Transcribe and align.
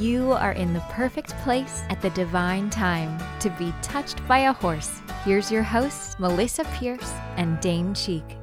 You 0.00 0.32
are 0.32 0.52
in 0.52 0.72
the 0.72 0.80
perfect 0.88 1.36
place 1.40 1.82
at 1.90 2.00
the 2.00 2.08
divine 2.10 2.70
time 2.70 3.22
to 3.40 3.50
be 3.58 3.74
touched 3.82 4.26
by 4.26 4.38
a 4.38 4.52
horse. 4.54 5.02
Here's 5.26 5.52
your 5.52 5.62
hosts, 5.62 6.14
Melisa 6.14 6.64
Pierce 6.78 7.12
and 7.36 7.60
Dane 7.60 7.92
Cheek. 7.92 8.39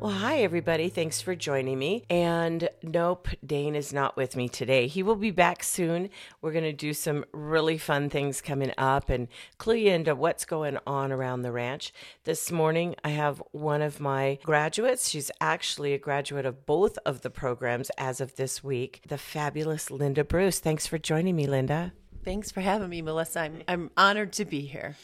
Well, 0.00 0.12
hi, 0.12 0.38
everybody. 0.38 0.88
Thanks 0.88 1.20
for 1.20 1.34
joining 1.34 1.78
me. 1.78 2.06
And 2.08 2.70
nope, 2.82 3.28
Dane 3.44 3.76
is 3.76 3.92
not 3.92 4.16
with 4.16 4.34
me 4.34 4.48
today. 4.48 4.86
He 4.86 5.02
will 5.02 5.14
be 5.14 5.30
back 5.30 5.62
soon. 5.62 6.08
We're 6.40 6.52
going 6.52 6.64
to 6.64 6.72
do 6.72 6.94
some 6.94 7.26
really 7.34 7.76
fun 7.76 8.08
things 8.08 8.40
coming 8.40 8.72
up 8.78 9.10
and 9.10 9.28
clue 9.58 9.74
you 9.74 9.90
into 9.90 10.14
what's 10.14 10.46
going 10.46 10.78
on 10.86 11.12
around 11.12 11.42
the 11.42 11.52
ranch. 11.52 11.92
This 12.24 12.50
morning, 12.50 12.94
I 13.04 13.10
have 13.10 13.42
one 13.52 13.82
of 13.82 14.00
my 14.00 14.38
graduates. 14.42 15.10
She's 15.10 15.30
actually 15.38 15.92
a 15.92 15.98
graduate 15.98 16.46
of 16.46 16.64
both 16.64 16.96
of 17.04 17.20
the 17.20 17.28
programs 17.28 17.90
as 17.98 18.22
of 18.22 18.36
this 18.36 18.64
week, 18.64 19.02
the 19.06 19.18
fabulous 19.18 19.90
Linda 19.90 20.24
Bruce. 20.24 20.60
Thanks 20.60 20.86
for 20.86 20.96
joining 20.96 21.36
me, 21.36 21.46
Linda. 21.46 21.92
Thanks 22.22 22.50
for 22.50 22.60
having 22.60 22.90
me, 22.90 23.00
Melisa. 23.00 23.40
I'm, 23.40 23.62
I'm 23.66 23.90
honored 23.96 24.32
to 24.34 24.44
be 24.44 24.60
here. 24.60 24.96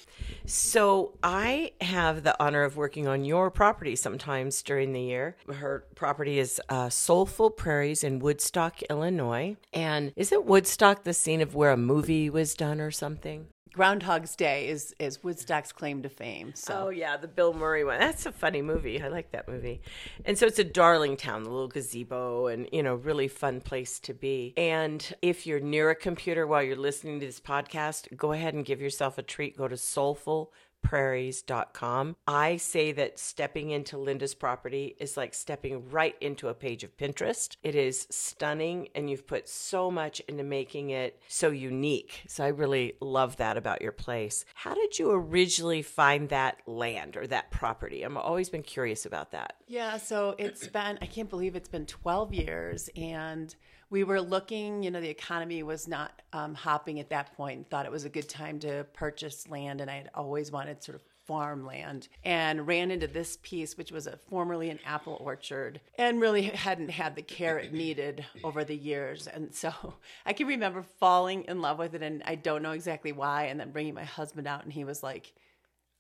So, 0.45 1.15
I 1.23 1.73
have 1.81 2.25
the 2.25 2.37
honor 2.43 2.63
of 2.63 2.77
working 2.77 3.09
on 3.09 3.25
your 3.25 3.51
property 3.51 3.97
sometimes 3.97 4.63
during 4.63 4.93
the 4.93 5.01
year. 5.01 5.37
Her 5.51 5.87
property 5.95 6.39
is 6.39 6.61
uh, 6.69 6.91
Soulful 6.91 7.51
Prairies 7.51 8.05
in 8.05 8.19
Woodstock, 8.19 8.83
Illinois. 8.91 9.57
And 9.73 10.13
is 10.15 10.31
it 10.31 10.45
Woodstock 10.45 11.05
the 11.05 11.15
scene 11.15 11.41
of 11.41 11.55
where 11.55 11.71
a 11.71 11.77
movie 11.77 12.29
was 12.29 12.55
done 12.55 12.81
or 12.81 12.91
something? 12.91 13.47
Groundhog's 13.77 14.35
Day 14.35 14.69
is 14.69 14.95
is 14.99 15.23
Woodstock's 15.23 15.71
claim 15.71 16.03
to 16.03 16.09
fame. 16.09 16.53
So 16.55 16.87
Oh 16.87 16.89
yeah, 16.89 17.19
the 17.19 17.29
Bill 17.29 17.53
Murray 17.53 17.85
one. 17.85 18.01
That's 18.01 18.25
a 18.25 18.33
funny 18.33 18.63
movie. 18.63 19.03
I 19.03 19.09
like 19.09 19.33
that 19.33 19.47
movie. 19.47 19.83
And 20.25 20.39
so 20.39 20.47
it's 20.47 20.59
a 20.59 20.65
darling 20.65 21.19
town, 21.19 21.45
the 21.45 21.51
little 21.51 21.69
gazebo 21.69 22.47
and 22.47 22.67
you 22.73 22.83
know, 22.83 22.95
really 22.95 23.29
fun 23.29 23.61
place 23.61 24.01
to 24.01 24.15
be. 24.15 24.55
And 24.57 25.15
if 25.21 25.47
you're 25.47 25.61
near 25.61 25.91
a 25.91 25.95
computer 25.95 26.47
while 26.47 26.63
you're 26.63 26.75
listening 26.75 27.21
to 27.21 27.27
this 27.27 27.39
podcast, 27.39 28.17
go 28.17 28.33
ahead 28.33 28.55
and 28.55 28.65
give 28.65 28.81
yourself 28.81 29.19
a 29.19 29.23
treat. 29.23 29.59
Go 29.59 29.69
to 29.69 29.77
Soulful 29.77 30.55
prairies.com. 30.87 32.15
I 32.29 32.59
say 32.59 32.93
that 32.93 33.19
stepping 33.19 33.71
into 33.71 33.99
Linda's 33.99 34.35
property 34.35 34.95
is 35.01 35.17
like 35.17 35.35
stepping 35.35 35.89
right 35.91 36.15
into 36.21 36.47
a 36.47 36.55
page 36.55 36.85
of 36.85 36.97
Pinterest. 36.97 37.57
It 37.65 37.75
is 37.75 38.07
stunning 38.09 38.89
and 38.95 39.11
you've 39.11 39.27
put 39.27 39.49
so 39.49 39.91
much 39.91 40.21
into 40.29 40.45
making 40.45 40.91
it 40.91 41.21
so 41.27 41.51
unique. 41.51 42.23
So 42.29 42.45
I 42.45 42.49
really 42.49 42.95
love 43.01 43.37
that 43.39 43.57
about 43.57 43.83
your 43.83 43.91
place. 43.91 44.45
How 44.55 44.75
did 44.75 44.97
you 44.97 45.11
originally 45.11 45.83
find 45.83 46.29
that 46.29 46.61
land 46.67 47.17
or 47.17 47.27
that 47.27 47.51
property? 47.51 48.05
I've 48.05 48.17
always 48.17 48.49
been 48.49 48.63
curious 48.63 49.05
about 49.05 49.33
that. 49.33 49.57
Yeah, 49.67 49.97
so 49.97 50.37
it's 50.39 50.69
been 50.69 50.99
I 51.03 51.07
can't 51.07 51.29
believe 51.29 51.57
it's 51.57 51.69
been 51.69 51.87
12 51.87 52.33
years 52.33 52.91
and 52.95 53.53
we 53.91 54.05
were 54.05 54.21
looking, 54.21 54.83
you 54.83 54.91
know, 54.91 55.01
the 55.01 55.09
economy 55.09 55.63
was 55.63 55.87
not 55.87 56.23
um, 56.33 56.55
hopping 56.55 57.01
at 57.01 57.11
that 57.11 57.37
point. 57.37 57.69
Thought 57.71 57.87
it 57.87 57.93
was 57.93 58.05
a 58.05 58.09
good 58.09 58.29
time 58.29 58.59
to 58.61 58.87
purchase 58.93 59.49
land, 59.49 59.81
and 59.81 59.91
I 59.91 59.97
had 59.97 60.11
always 60.15 60.51
wanted 60.51 60.83
sort 60.83 60.97
of 60.97 61.03
farmland 61.27 62.09
and 62.25 62.67
ran 62.67 62.91
into 62.91 63.07
this 63.07 63.39
piece 63.43 63.77
which 63.77 63.91
was 63.91 64.07
a 64.07 64.17
formerly 64.31 64.71
an 64.71 64.79
apple 64.87 65.19
orchard 65.21 65.81
and 65.99 66.21
really 66.21 66.43
hadn't 66.43 66.89
had 66.89 67.17
the 67.17 67.23
care 67.23 67.59
it 67.59 67.73
needed 67.73 68.25
over 68.45 68.63
the 68.63 68.77
years 68.77 69.27
and 69.27 69.53
so 69.53 69.73
i 70.27 70.33
can 70.33 70.47
remember 70.47 70.85
falling 71.01 71.43
in 71.45 71.61
love 71.61 71.79
with 71.79 71.95
it 71.95 72.03
and 72.03 72.23
i 72.27 72.37
don't 72.37 72.63
know 72.63 72.71
exactly 72.71 73.11
why 73.11 73.45
and 73.47 73.59
then 73.59 73.73
bringing 73.73 73.95
my 73.95 74.05
husband 74.05 74.47
out 74.47 74.63
and 74.63 74.73
he 74.73 74.85
was 74.85 75.03
like 75.03 75.33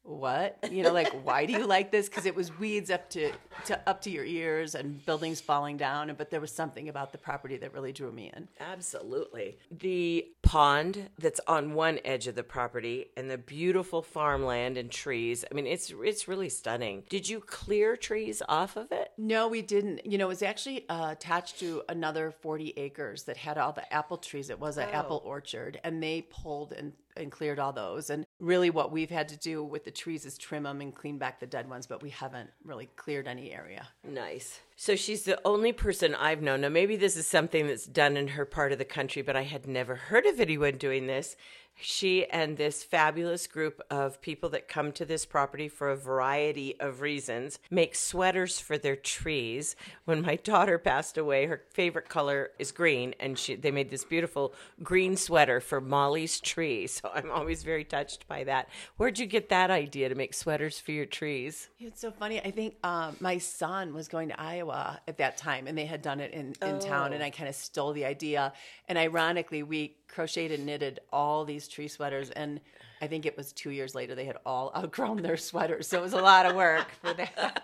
what 0.06 0.58
you 0.70 0.82
know 0.82 0.92
like 0.92 1.12
why 1.24 1.46
do 1.46 1.52
you 1.52 1.66
like 1.66 1.90
this 1.90 2.08
because 2.08 2.26
it 2.26 2.34
was 2.34 2.56
weeds 2.58 2.90
up 2.90 3.08
to, 3.10 3.32
to 3.64 3.88
up 3.88 4.00
to 4.00 4.10
your 4.10 4.24
ears 4.24 4.74
and 4.74 5.04
buildings 5.04 5.40
falling 5.40 5.76
down 5.76 6.14
but 6.16 6.30
there 6.30 6.40
was 6.40 6.52
something 6.52 6.88
about 6.88 7.12
the 7.12 7.18
property 7.18 7.56
that 7.56 7.72
really 7.72 7.92
drew 7.92 8.12
me 8.12 8.30
in 8.34 8.48
Absolutely. 8.60 9.58
The 9.70 10.26
pond 10.42 11.10
that's 11.18 11.40
on 11.46 11.74
one 11.74 11.98
edge 12.04 12.26
of 12.26 12.34
the 12.34 12.42
property 12.42 13.06
and 13.16 13.30
the 13.30 13.38
beautiful 13.38 14.02
farmland 14.02 14.76
and 14.76 14.90
trees. 14.90 15.44
I 15.50 15.54
mean, 15.54 15.66
it's 15.66 15.92
it's 16.02 16.28
really 16.28 16.48
stunning. 16.48 17.04
Did 17.08 17.28
you 17.28 17.40
clear 17.40 17.96
trees 17.96 18.42
off 18.48 18.76
of 18.76 18.92
it? 18.92 19.12
no 19.18 19.48
we 19.48 19.62
didn't 19.62 20.04
you 20.04 20.18
know 20.18 20.26
it 20.26 20.28
was 20.28 20.42
actually 20.42 20.88
uh, 20.88 21.10
attached 21.10 21.58
to 21.58 21.82
another 21.88 22.30
40 22.30 22.74
acres 22.76 23.24
that 23.24 23.36
had 23.36 23.56
all 23.56 23.72
the 23.72 23.92
apple 23.92 24.18
trees 24.18 24.50
it 24.50 24.58
was 24.58 24.76
an 24.76 24.88
apple 24.90 25.22
orchard 25.24 25.80
and 25.84 26.02
they 26.02 26.22
pulled 26.22 26.72
and 26.72 26.92
and 27.16 27.32
cleared 27.32 27.58
all 27.58 27.72
those 27.72 28.10
and 28.10 28.25
really 28.38 28.70
what 28.70 28.92
we've 28.92 29.10
had 29.10 29.28
to 29.28 29.36
do 29.36 29.64
with 29.64 29.84
the 29.84 29.90
trees 29.90 30.26
is 30.26 30.36
trim 30.36 30.64
them 30.64 30.80
and 30.80 30.94
clean 30.94 31.18
back 31.18 31.40
the 31.40 31.46
dead 31.46 31.68
ones 31.68 31.86
but 31.86 32.02
we 32.02 32.10
haven't 32.10 32.50
really 32.64 32.88
cleared 32.96 33.26
any 33.26 33.52
area 33.52 33.86
Nice. 34.04 34.60
So 34.76 34.94
she's 34.94 35.24
the 35.24 35.40
only 35.44 35.72
person 35.72 36.14
I've 36.14 36.42
known. 36.42 36.60
Now, 36.60 36.68
maybe 36.68 36.96
this 36.96 37.16
is 37.16 37.26
something 37.26 37.66
that's 37.66 37.86
done 37.86 38.16
in 38.16 38.28
her 38.28 38.44
part 38.44 38.72
of 38.72 38.78
the 38.78 38.84
country, 38.84 39.22
but 39.22 39.34
I 39.34 39.42
had 39.42 39.66
never 39.66 39.94
heard 39.94 40.26
of 40.26 40.38
anyone 40.38 40.76
doing 40.76 41.06
this. 41.06 41.36
She 41.78 42.26
and 42.26 42.56
this 42.56 42.82
fabulous 42.82 43.46
group 43.46 43.82
of 43.90 44.20
people 44.20 44.48
that 44.50 44.68
come 44.68 44.92
to 44.92 45.04
this 45.04 45.26
property 45.26 45.68
for 45.68 45.90
a 45.90 45.96
variety 45.96 46.78
of 46.80 47.00
reasons 47.00 47.58
make 47.70 47.94
sweaters 47.94 48.58
for 48.58 48.78
their 48.78 48.96
trees. 48.96 49.76
When 50.04 50.22
my 50.22 50.36
daughter 50.36 50.78
passed 50.78 51.18
away, 51.18 51.46
her 51.46 51.62
favorite 51.72 52.08
color 52.08 52.50
is 52.58 52.72
green, 52.72 53.14
and 53.20 53.38
she 53.38 53.56
they 53.56 53.70
made 53.70 53.90
this 53.90 54.04
beautiful 54.04 54.54
green 54.82 55.16
sweater 55.16 55.60
for 55.60 55.80
Molly's 55.80 56.40
tree. 56.40 56.88
So 56.96 57.10
I'm 57.14 57.30
always 57.30 57.62
very 57.62 57.84
touched 57.84 58.26
by 58.26 58.44
that. 58.44 58.68
Where'd 58.96 59.18
you 59.18 59.26
get 59.26 59.50
that 59.50 59.70
idea 59.70 60.08
to 60.08 60.14
make 60.14 60.32
sweaters 60.32 60.80
for 60.80 60.92
your 60.92 61.04
trees? 61.04 61.68
It's 61.78 62.00
so 62.00 62.10
funny. 62.10 62.40
I 62.40 62.50
think 62.50 62.76
um, 62.82 63.16
my 63.20 63.36
son 63.36 63.92
was 63.92 64.08
going 64.08 64.30
to 64.30 64.40
Iowa 64.40 64.98
at 65.06 65.18
that 65.18 65.36
time, 65.36 65.66
and 65.66 65.76
they 65.76 65.84
had 65.84 66.00
done 66.00 66.20
it 66.20 66.32
in, 66.32 66.54
in 66.62 66.78
town, 66.78 67.12
and 67.12 67.22
I 67.22 67.28
kind 67.28 67.48
of 67.48 67.54
stole 67.54 67.92
the 67.92 68.06
idea. 68.06 68.54
And 68.88 68.96
ironically, 68.96 69.62
we 69.62 69.96
crocheted 70.08 70.58
and 70.58 70.66
knitted 70.66 71.00
all 71.12 71.44
these 71.44 71.65
tree 71.68 71.88
sweaters, 71.88 72.30
and 72.30 72.60
I 73.00 73.06
think 73.06 73.26
it 73.26 73.36
was 73.36 73.52
two 73.52 73.70
years 73.70 73.94
later 73.94 74.14
they 74.14 74.24
had 74.24 74.38
all 74.46 74.72
outgrown 74.76 75.22
their 75.22 75.36
sweaters, 75.36 75.88
so 75.88 75.98
it 75.98 76.02
was 76.02 76.12
a 76.12 76.22
lot 76.22 76.46
of 76.46 76.56
work 76.56 76.90
for 77.02 77.12
that. 77.14 77.62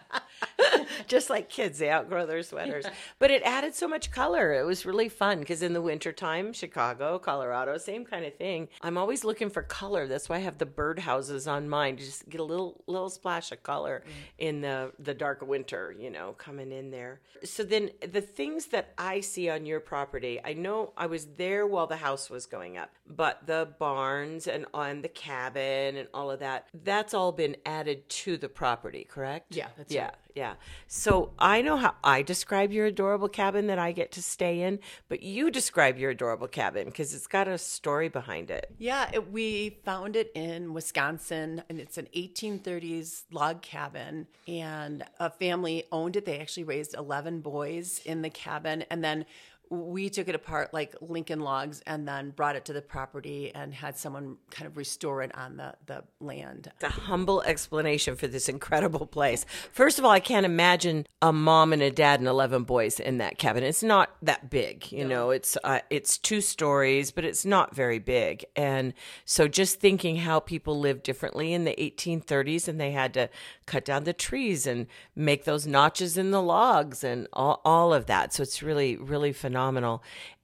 just 1.07 1.31
like 1.31 1.49
kids 1.49 1.79
they 1.79 1.91
outgrow 1.91 2.27
their 2.27 2.43
sweaters. 2.43 2.87
But 3.19 3.31
it 3.31 3.43
added 3.45 3.75
so 3.75 3.89
much 3.89 4.11
color. 4.11 4.53
It 4.53 4.65
was 4.65 4.87
really 4.87 5.09
fun 5.09 5.41
because 5.41 5.63
in 5.63 5.73
the 5.73 5.83
wintertime 5.83 6.53
chicago 6.53 7.19
colorado 7.19 7.77
same 7.79 8.05
kind 8.05 8.25
of 8.25 8.35
thing. 8.35 8.69
I'm 8.81 8.99
always 8.99 9.25
looking 9.25 9.51
for 9.51 9.63
color. 9.63 10.07
That's 10.07 10.29
why 10.29 10.37
i 10.37 10.41
have 10.41 10.59
the 10.59 10.67
birdhouses 10.67 11.51
on 11.51 11.69
mine 11.69 11.97
just 11.97 12.29
get 12.29 12.41
a 12.41 12.45
little 12.45 12.83
little 12.87 13.11
splash 13.11 13.53
of 13.53 13.63
color 13.63 14.03
mm. 14.07 14.11
in 14.39 14.61
the 14.61 14.93
the 14.99 15.15
dark 15.15 15.43
winter 15.43 15.95
you 15.99 16.11
know 16.11 16.33
coming 16.39 16.73
in 16.73 16.91
there. 16.91 17.21
So 17.45 17.63
then 17.63 17.91
the 18.01 18.21
things 18.21 18.67
that 18.67 18.93
i 18.99 19.21
see 19.21 19.49
on 19.49 19.67
your 19.67 19.81
property 19.81 20.41
i 20.45 20.53
know 20.53 20.93
i 20.97 21.07
was 21.07 21.27
there 21.37 21.67
while 21.67 21.87
the 21.87 21.97
house 21.97 22.31
was 22.31 22.47
going 22.47 22.77
up 22.77 22.91
but 23.07 23.47
the 23.47 23.69
barns 23.79 24.47
and 24.47 24.67
on 24.73 25.03
the 25.03 25.09
cabin 25.09 25.97
and 25.97 26.09
all 26.15 26.31
of 26.31 26.41
that 26.41 26.69
that's 26.85 27.15
all 27.15 27.33
been 27.33 27.57
added 27.67 28.09
to 28.09 28.37
the 28.37 28.49
property 28.49 29.03
correct? 29.13 29.55
Yeah, 29.55 29.69
that's 29.77 29.93
yeah. 29.93 30.05
right. 30.05 30.15
Yeah. 30.35 30.55
So 30.87 31.33
I 31.39 31.63
know 31.63 31.77
how 31.77 31.95
I 32.03 32.23
describe 32.23 32.73
your 32.73 32.87
adorable 32.87 33.29
cabin 33.29 33.67
that 33.67 33.79
I 33.79 33.93
get 33.93 34.13
to 34.13 34.23
stay 34.23 34.63
in, 34.63 34.79
but 35.09 35.23
you 35.23 35.51
describe 35.51 35.99
your 35.99 36.11
adorable 36.11 36.49
cabin 36.49 36.87
because 36.87 37.15
it's 37.15 37.27
got 37.27 37.49
a 37.49 37.59
story 37.59 38.09
behind 38.09 38.51
it. 38.51 38.75
Yeah, 38.79 39.11
it, 39.13 39.31
we 39.31 39.79
found 39.85 40.17
it 40.17 40.33
in 40.35 40.73
Wisconsin, 40.73 41.63
and 41.69 41.79
it's 41.79 41.99
an 41.99 42.09
1830s 42.15 43.25
log 43.31 43.63
cabin. 43.63 44.27
And 44.49 45.05
a 45.21 45.31
family 45.31 45.85
owned 45.93 46.17
it. 46.17 46.25
They 46.25 46.39
actually 46.41 46.65
raised 46.65 46.95
11 46.95 47.41
boys 47.41 48.01
in 48.05 48.23
the 48.23 48.31
cabin, 48.31 48.85
and 48.91 49.05
then 49.05 49.27
we 49.73 50.11
took 50.11 50.29
it 50.29 50.35
apart 50.35 50.75
like 50.75 50.95
Lincoln 51.01 51.41
logs, 51.41 51.83
and 51.87 52.07
then 52.07 52.31
brought 52.31 52.57
it 52.57 52.67
to 52.67 52.75
the 52.75 52.83
property 52.83 53.51
and 53.55 53.73
had 53.73 53.97
someone 53.97 54.37
kind 54.51 54.67
of 54.67 54.77
restore 54.77 55.23
it 55.23 55.37
on 55.37 55.57
the 55.57 55.75
the 55.87 56.05
land. 56.21 56.71
It's 56.75 56.85
a 56.85 57.01
humble 57.01 57.41
explanation 57.43 58.15
for 58.17 58.27
this 58.27 58.51
incredible 58.51 59.07
place. 59.07 59.47
First 59.73 59.99
of 59.99 60.05
all, 60.05 60.11
I 60.11 60.21
can't 60.21 60.45
imagine 60.45 61.07
a 61.23 61.33
mom 61.33 61.73
and 61.73 61.81
a 61.81 61.91
dad 61.91 62.21
and 62.21 62.29
11 62.29 62.65
boys 62.65 63.01
in 63.01 63.17
that 63.19 63.39
cabin. 63.39 63.65
It's 63.65 63.83
not 63.83 64.11
that 64.21 64.51
big, 64.51 64.93
you 64.93 65.07
know. 65.07 65.31
It's 65.31 65.57
uh, 65.65 65.81
it's 65.89 66.19
two 66.19 66.43
stories, 66.43 67.11
but 67.11 67.25
it's 67.25 67.47
not 67.47 67.75
very 67.75 67.99
big. 67.99 68.45
And 68.55 68.93
so 69.25 69.49
just 69.49 69.81
thinking 69.81 70.17
how 70.17 70.39
people 70.39 70.79
lived 70.79 71.03
differently 71.03 71.55
in 71.55 71.65
the 71.65 71.75
1830s 71.77 72.69
and 72.69 72.79
they 72.79 72.91
had 72.91 73.15
to 73.15 73.31
cut 73.65 73.87
down 73.87 74.05
the 74.05 74.13
trees 74.13 74.67
and 74.67 74.87
make 75.17 75.45
those 75.45 75.67
notches 75.67 76.19
in 76.19 76.31
the 76.31 76.43
logs 76.43 77.03
and 77.03 77.27
all, 77.33 77.63
all 77.65 77.95
of 77.95 78.05
that. 78.05 78.35
So 78.35 78.43
it's 78.43 78.63
really 78.63 78.97
really 78.97 79.33
phenomenal. 79.33 79.62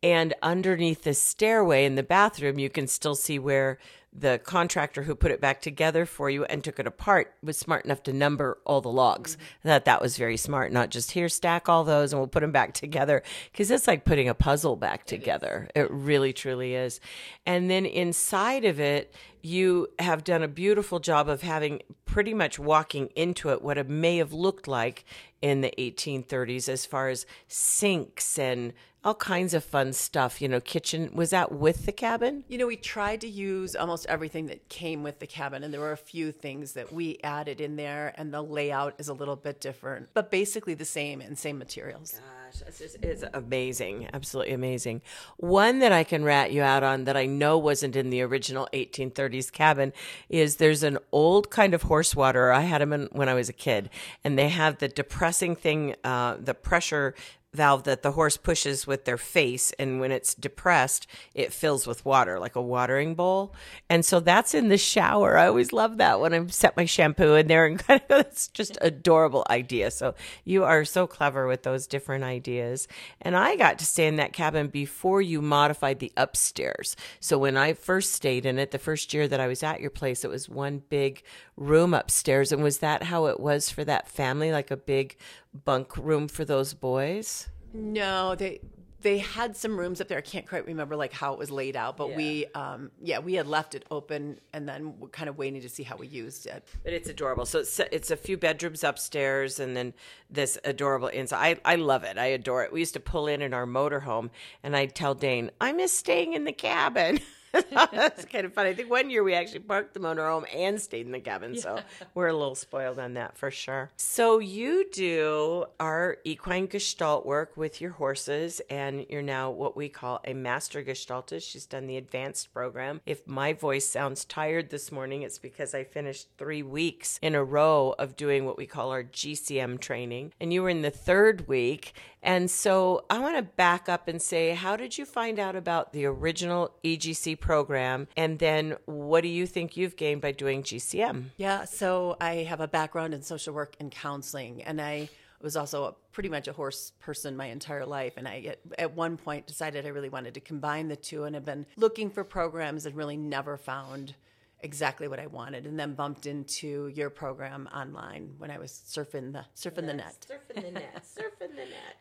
And 0.03 0.35
underneath 0.43 1.03
the 1.03 1.15
stairway 1.15 1.85
in 1.85 1.97
the 1.97 2.03
bathroom, 2.03 2.59
you 2.59 2.71
can 2.71 2.87
still 2.87 3.15
see 3.15 3.39
where 3.39 3.79
the 4.13 4.41
contractor 4.43 5.03
who 5.03 5.15
put 5.15 5.31
it 5.31 5.41
back 5.41 5.61
together 5.61 6.07
for 6.07 6.31
you 6.31 6.45
and 6.45 6.65
took 6.65 6.79
it 6.79 6.87
apart 6.87 7.35
was 7.43 7.59
smart 7.59 7.85
enough 7.85 8.03
to 8.03 8.13
number 8.13 8.59
all 8.65 8.81
the 8.81 8.89
logs. 8.89 9.37
That 9.63 9.85
that 9.85 10.01
was 10.01 10.17
very 10.17 10.37
smart, 10.37 10.73
not 10.73 10.91
just 10.91 11.13
here 11.13 11.29
stack 11.29 11.69
all 11.69 11.85
those 11.85 12.13
and 12.13 12.21
we'll 12.21 12.29
put 12.29 12.41
them 12.41 12.53
back 12.53 12.73
together 12.73 13.23
because 13.53 13.71
it's 13.71 13.87
like 13.87 14.05
putting 14.05 14.29
a 14.29 14.35
puzzle 14.35 14.77
back 14.77 15.05
together. 15.05 15.69
It 15.75 15.91
really 15.91 16.33
truly 16.33 16.75
is. 16.75 17.01
And 17.45 17.71
then 17.71 17.85
inside 17.85 18.65
of 18.65 18.81
it, 18.81 19.15
you 19.43 19.89
have 19.99 20.25
done 20.25 20.43
a 20.43 20.49
beautiful 20.49 20.99
job 21.01 21.29
of 21.29 21.43
having 21.43 21.83
pretty 22.05 22.35
much 22.35 22.59
walking 22.59 23.09
into 23.15 23.51
it 23.51 23.63
what 23.63 23.79
it 23.79 23.89
may 23.89 24.17
have 24.17 24.33
looked 24.33 24.67
like 24.67 25.05
in 25.43 25.61
the 25.61 25.73
1830s 25.79 26.69
as 26.69 26.87
far 26.87 27.09
as 27.09 27.27
sinks 27.47 28.39
and 28.39 28.73
all 29.05 29.15
kinds 29.15 29.55
of 29.55 29.65
fun 29.65 29.93
stuff. 29.93 30.41
You 30.43 30.49
know, 30.49 30.61
kitchen 30.61 31.11
was 31.15 31.31
that 31.31 31.53
with 31.53 31.87
the 31.87 31.93
cabin? 31.93 32.45
You 32.49 32.59
know, 32.59 32.67
we 32.67 32.77
tried 32.77 33.21
to 33.23 33.29
use 33.29 33.77
almost 33.77 34.07
everything 34.07 34.47
that 34.47 34.69
came 34.69 35.03
with 35.03 35.19
the 35.21 35.27
cabin, 35.27 35.63
and 35.63 35.73
there 35.73 35.81
were 35.81 35.93
a 35.93 35.97
few 35.97 36.33
things 36.33 36.73
that 36.73 36.93
we 36.93 37.19
added 37.23 37.61
in 37.61 37.77
there, 37.77 38.13
and 38.17 38.33
the 38.33 38.43
layout 38.43 38.95
is 38.99 39.09
a 39.09 39.15
little 39.15 39.37
bit 39.37 39.61
different, 39.61 40.09
but 40.15 40.31
basically 40.31 40.75
the 40.75 40.85
same 40.85 41.21
and 41.21 41.39
same 41.39 41.59
materials. 41.59 42.21
Gosh, 42.51 42.63
it's, 42.67 42.79
just, 42.79 42.97
it's 43.03 43.25
amazing, 43.35 44.09
absolutely 44.13 44.55
amazing. 44.55 45.03
One 45.37 45.79
that 45.81 45.93
I 45.93 46.03
can 46.03 46.25
rat 46.25 46.53
you 46.53 46.63
out 46.63 46.83
on 46.83 47.05
that 47.05 47.17
I 47.17 47.27
know 47.27 47.59
wasn't 47.59 47.95
in 47.95 48.11
the 48.11 48.23
original 48.23 48.69
1830s 48.73 49.53
cabin 49.53 49.93
is 50.29 50.57
there's 50.57 50.83
an 50.83 50.99
old 51.13 51.51
kind 51.51 51.75
of 51.75 51.83
horse 51.83 52.17
water. 52.17 52.51
I 52.51 52.63
had 52.63 52.81
them 52.81 52.93
in, 52.93 53.09
when 53.13 53.29
I 53.29 53.35
was 53.35 53.49
a 53.49 53.53
kid, 53.53 53.91
and 54.25 54.39
they 54.39 54.49
have 54.49 54.79
the 54.79 54.89
depressing 54.89 55.57
thing, 55.57 55.95
uh, 56.05 56.37
the 56.41 56.55
pressure 56.55 57.15
valve 57.55 57.85
that 57.85 58.03
the 58.03 58.13
horse 58.13 58.37
pushes 58.37 58.87
with 58.87 59.05
their 59.05 59.17
face 59.17 59.73
and 59.79 60.01
when 60.01 60.13
it's 60.13 60.35
depressed 60.35 61.07
it 61.35 61.53
fills 61.53 61.87
with 61.87 62.05
water 62.05 62.39
like 62.39 62.55
a 62.55 62.63
watering 62.63 63.15
bowl. 63.15 63.55
And 63.89 64.05
so 64.05 64.21
that's 64.21 64.55
in 64.55 64.69
the 64.69 64.77
shower. 64.77 65.39
I 65.39 65.47
always 65.47 65.73
love 65.73 65.97
that 65.97 66.21
when 66.21 66.35
i 66.35 66.47
set 66.49 66.77
my 66.77 66.85
shampoo 66.85 67.35
in 67.35 67.47
there 67.47 67.65
and 67.65 67.79
kind 67.87 68.03
of 68.11 68.21
it's 68.21 68.49
just 68.49 68.77
adorable 68.81 69.47
idea. 69.49 69.91
So 69.91 70.15
you 70.45 70.65
are 70.65 70.85
so 70.85 71.07
clever 71.07 71.47
with 71.47 71.63
those 71.63 71.87
different 71.87 72.25
ideas. 72.25 72.87
And 73.23 73.37
i 73.37 73.57
got 73.57 73.79
to 73.79 73.87
stay 73.87 74.07
in 74.07 74.17
that 74.17 74.33
cabin 74.33 74.69
before 74.69 75.23
you 75.23 75.41
modified 75.41 76.01
the 76.01 76.13
upstairs. 76.17 76.97
So 77.21 77.39
when 77.39 77.57
i 77.57 77.73
first 77.73 78.13
stayed 78.13 78.45
in 78.45 78.59
it 78.59 78.73
the 78.73 78.79
first 78.79 79.15
year 79.15 79.27
that 79.27 79.41
i 79.41 79.47
was 79.47 79.63
at 79.63 79.81
your 79.81 79.91
place 79.91 80.25
it 80.25 80.31
was 80.31 80.49
one 80.49 80.83
big 80.91 81.23
room 81.59 81.93
upstairs 81.93 82.53
and 82.53 82.63
was 82.63 82.79
that 82.79 83.05
how 83.05 83.27
it 83.27 83.41
was 83.41 83.69
for 83.71 83.85
that 83.85 84.09
family 84.09 84.53
like 84.53 84.71
a 84.71 84.77
big 84.77 85.17
bunk 85.65 85.97
room 85.97 86.29
for 86.29 86.45
those 86.45 86.73
boys? 86.73 87.49
No, 87.75 88.35
they 88.35 88.61
they 89.01 89.19
had 89.19 89.57
some 89.57 89.79
rooms 89.79 90.01
up 90.01 90.09
there. 90.09 90.19
I 90.19 90.23
can't 90.23 90.47
quite 90.47 90.67
remember 90.67 90.97
like 90.97 91.13
how 91.13 91.33
it 91.33 91.39
was 91.39 91.51
laid 91.51 91.77
out, 91.77 91.97
but 91.97 92.11
yeah. 92.11 92.17
we 92.17 92.47
um 92.55 92.91
yeah, 93.01 93.19
we 93.19 93.35
had 93.35 93.47
left 93.47 93.75
it 93.75 93.85
open 93.91 94.41
and 94.53 94.69
then 94.69 94.99
we're 94.99 95.09
kind 95.09 95.29
of 95.29 95.37
waiting 95.37 95.61
to 95.63 95.69
see 95.69 95.83
how 95.83 95.97
we 95.97 96.07
used 96.07 96.47
it. 96.47 96.65
But 96.85 96.93
it's 96.93 97.09
adorable. 97.09 97.45
So 97.45 97.61
it's 97.61 97.81
it's 97.93 98.11
a 98.11 98.17
few 98.17 98.37
bedrooms 98.37 98.85
upstairs 98.85 99.61
and 99.61 99.77
then 99.77 99.95
this 100.31 100.59
adorable 100.65 101.09
inside. 101.09 101.61
I 101.65 101.73
I 101.73 101.77
love 101.77 102.05
it. 102.05 102.19
I 102.19 102.27
adore 102.27 102.65
it. 102.65 102.73
We 102.73 102.81
used 102.81 102.95
to 102.95 103.01
pull 103.01 103.27
in 103.27 103.43
in 103.43 103.53
our 103.53 103.67
motorhome 103.67 104.31
and 104.63 104.77
I'd 104.77 104.95
tell 104.95 105.15
Dane, 105.15 105.51
"I 105.61 105.73
miss 105.73 105.93
staying 105.93 106.33
in 106.35 106.45
the 106.45 106.53
cabin." 106.53 107.21
That's 107.93 108.25
kind 108.25 108.45
of 108.45 108.53
fun. 108.53 108.67
I 108.67 108.75
think 108.75 108.91
one 108.91 109.11
year 109.11 109.23
we 109.23 109.35
actually 109.35 109.61
parked 109.61 109.95
the 109.95 110.01
motorhome 110.01 110.45
and 110.55 110.81
stayed 110.81 111.07
in 111.07 111.13
the 111.13 111.21
cabin, 111.21 111.55
yeah. 111.55 111.61
so 111.61 111.81
we're 112.15 112.29
a 112.29 112.33
little 112.33 112.55
spoiled 112.55 112.99
on 112.99 113.15
that 113.15 113.37
for 113.37 113.51
sure. 113.51 113.91
So 113.97 114.39
you 114.39 114.87
do 114.93 115.65
our 115.81 116.19
equine 116.25 116.67
gestalt 116.67 117.25
work 117.25 117.57
with 117.57 117.81
your 117.81 117.93
horses, 117.93 118.61
and 118.71 119.07
you're 119.09 119.23
now 119.23 119.51
what 119.51 119.77
we 119.77 119.89
call 119.89 120.21
a 120.25 120.35
master 120.35 120.83
gestaltist. 120.83 121.51
She's 121.51 121.67
done 121.67 121.87
the 121.87 121.97
advanced 121.97 122.53
program. 122.53 123.01
If 123.07 123.27
my 123.27 123.53
voice 123.53 123.87
sounds 123.87 124.25
tired 124.25 124.71
this 124.71 124.93
morning, 124.93 125.23
it's 125.23 125.39
because 125.39 125.75
I 125.75 125.85
finished 125.85 126.29
three 126.37 126.63
weeks 126.63 127.19
in 127.23 127.35
a 127.35 127.45
row 127.45 127.95
of 127.99 128.17
doing 128.17 128.45
what 128.45 128.57
we 128.57 128.67
call 128.67 128.91
our 128.91 129.05
GCM 129.05 129.81
training, 129.81 130.33
and 130.41 130.53
you 130.53 130.63
were 130.63 130.69
in 130.69 130.83
the 130.83 130.91
third 130.91 131.49
week. 131.49 131.95
And 132.23 132.51
so 132.51 133.05
I 133.09 133.19
want 133.21 133.37
to 133.37 133.43
back 133.43 133.89
up 133.89 134.09
and 134.09 134.21
say, 134.21 134.51
how 134.51 134.77
did 134.77 134.99
you 134.99 135.05
find 135.05 135.39
out 135.39 135.57
about 135.57 135.93
the 135.93 136.05
original 136.07 136.75
EGC 136.85 137.39
program? 137.41 138.09
And 138.17 138.39
then 138.39 138.77
what 138.87 139.23
do 139.23 139.29
you 139.29 139.47
think 139.47 139.77
you've 139.77 139.97
gained 139.97 140.21
by 140.21 140.33
doing 140.33 140.63
GCM? 140.63 141.31
Yeah, 141.37 141.65
so 141.65 142.17
I 142.21 142.37
have 142.49 142.61
a 142.61 142.69
background 142.69 143.15
in 143.15 143.23
social 143.23 143.55
work 143.55 143.77
and 143.79 143.91
counseling, 143.91 144.63
and 144.63 144.81
I 144.81 145.09
was 145.41 145.57
also 145.57 145.85
a, 145.85 145.95
pretty 146.13 146.29
much 146.29 146.49
a 146.49 146.53
horse 146.53 146.93
person 146.99 147.37
my 147.37 147.47
entire 147.47 147.87
life. 147.87 148.15
And 148.17 148.27
I, 148.27 148.41
at, 148.41 148.59
at 148.79 148.95
one 148.95 149.17
point, 149.17 149.47
decided 149.47 149.87
I 149.87 149.91
really 149.91 150.09
wanted 150.09 150.35
to 150.35 150.41
combine 150.41 150.89
the 150.89 150.97
two 150.97 151.25
and 151.25 151.35
have 151.35 151.45
been 151.45 151.67
looking 151.77 152.11
for 152.11 152.25
programs 152.25 152.87
and 152.87 152.97
really 152.97 153.17
never 153.17 153.57
found 153.57 154.15
exactly 154.61 155.07
what 155.07 155.21
I 155.21 155.27
wanted, 155.29 155.67
and 155.67 155.79
then 155.79 155.95
bumped 155.95 156.27
into 156.27 156.89
your 156.89 157.11
program 157.11 157.69
online 157.73 158.35
when 158.39 158.51
I 158.51 158.59
was 158.59 158.73
surfing 158.73 159.33
the 159.33 159.45
surfing 159.57 159.87
yes, 159.87 159.87
the 159.87 159.95
net. 159.95 160.27
Surfing 160.29 160.63
the 160.63 160.71
net. 160.73 161.05
surfing 161.05 161.51
the 161.51 161.57
net. 161.57 161.97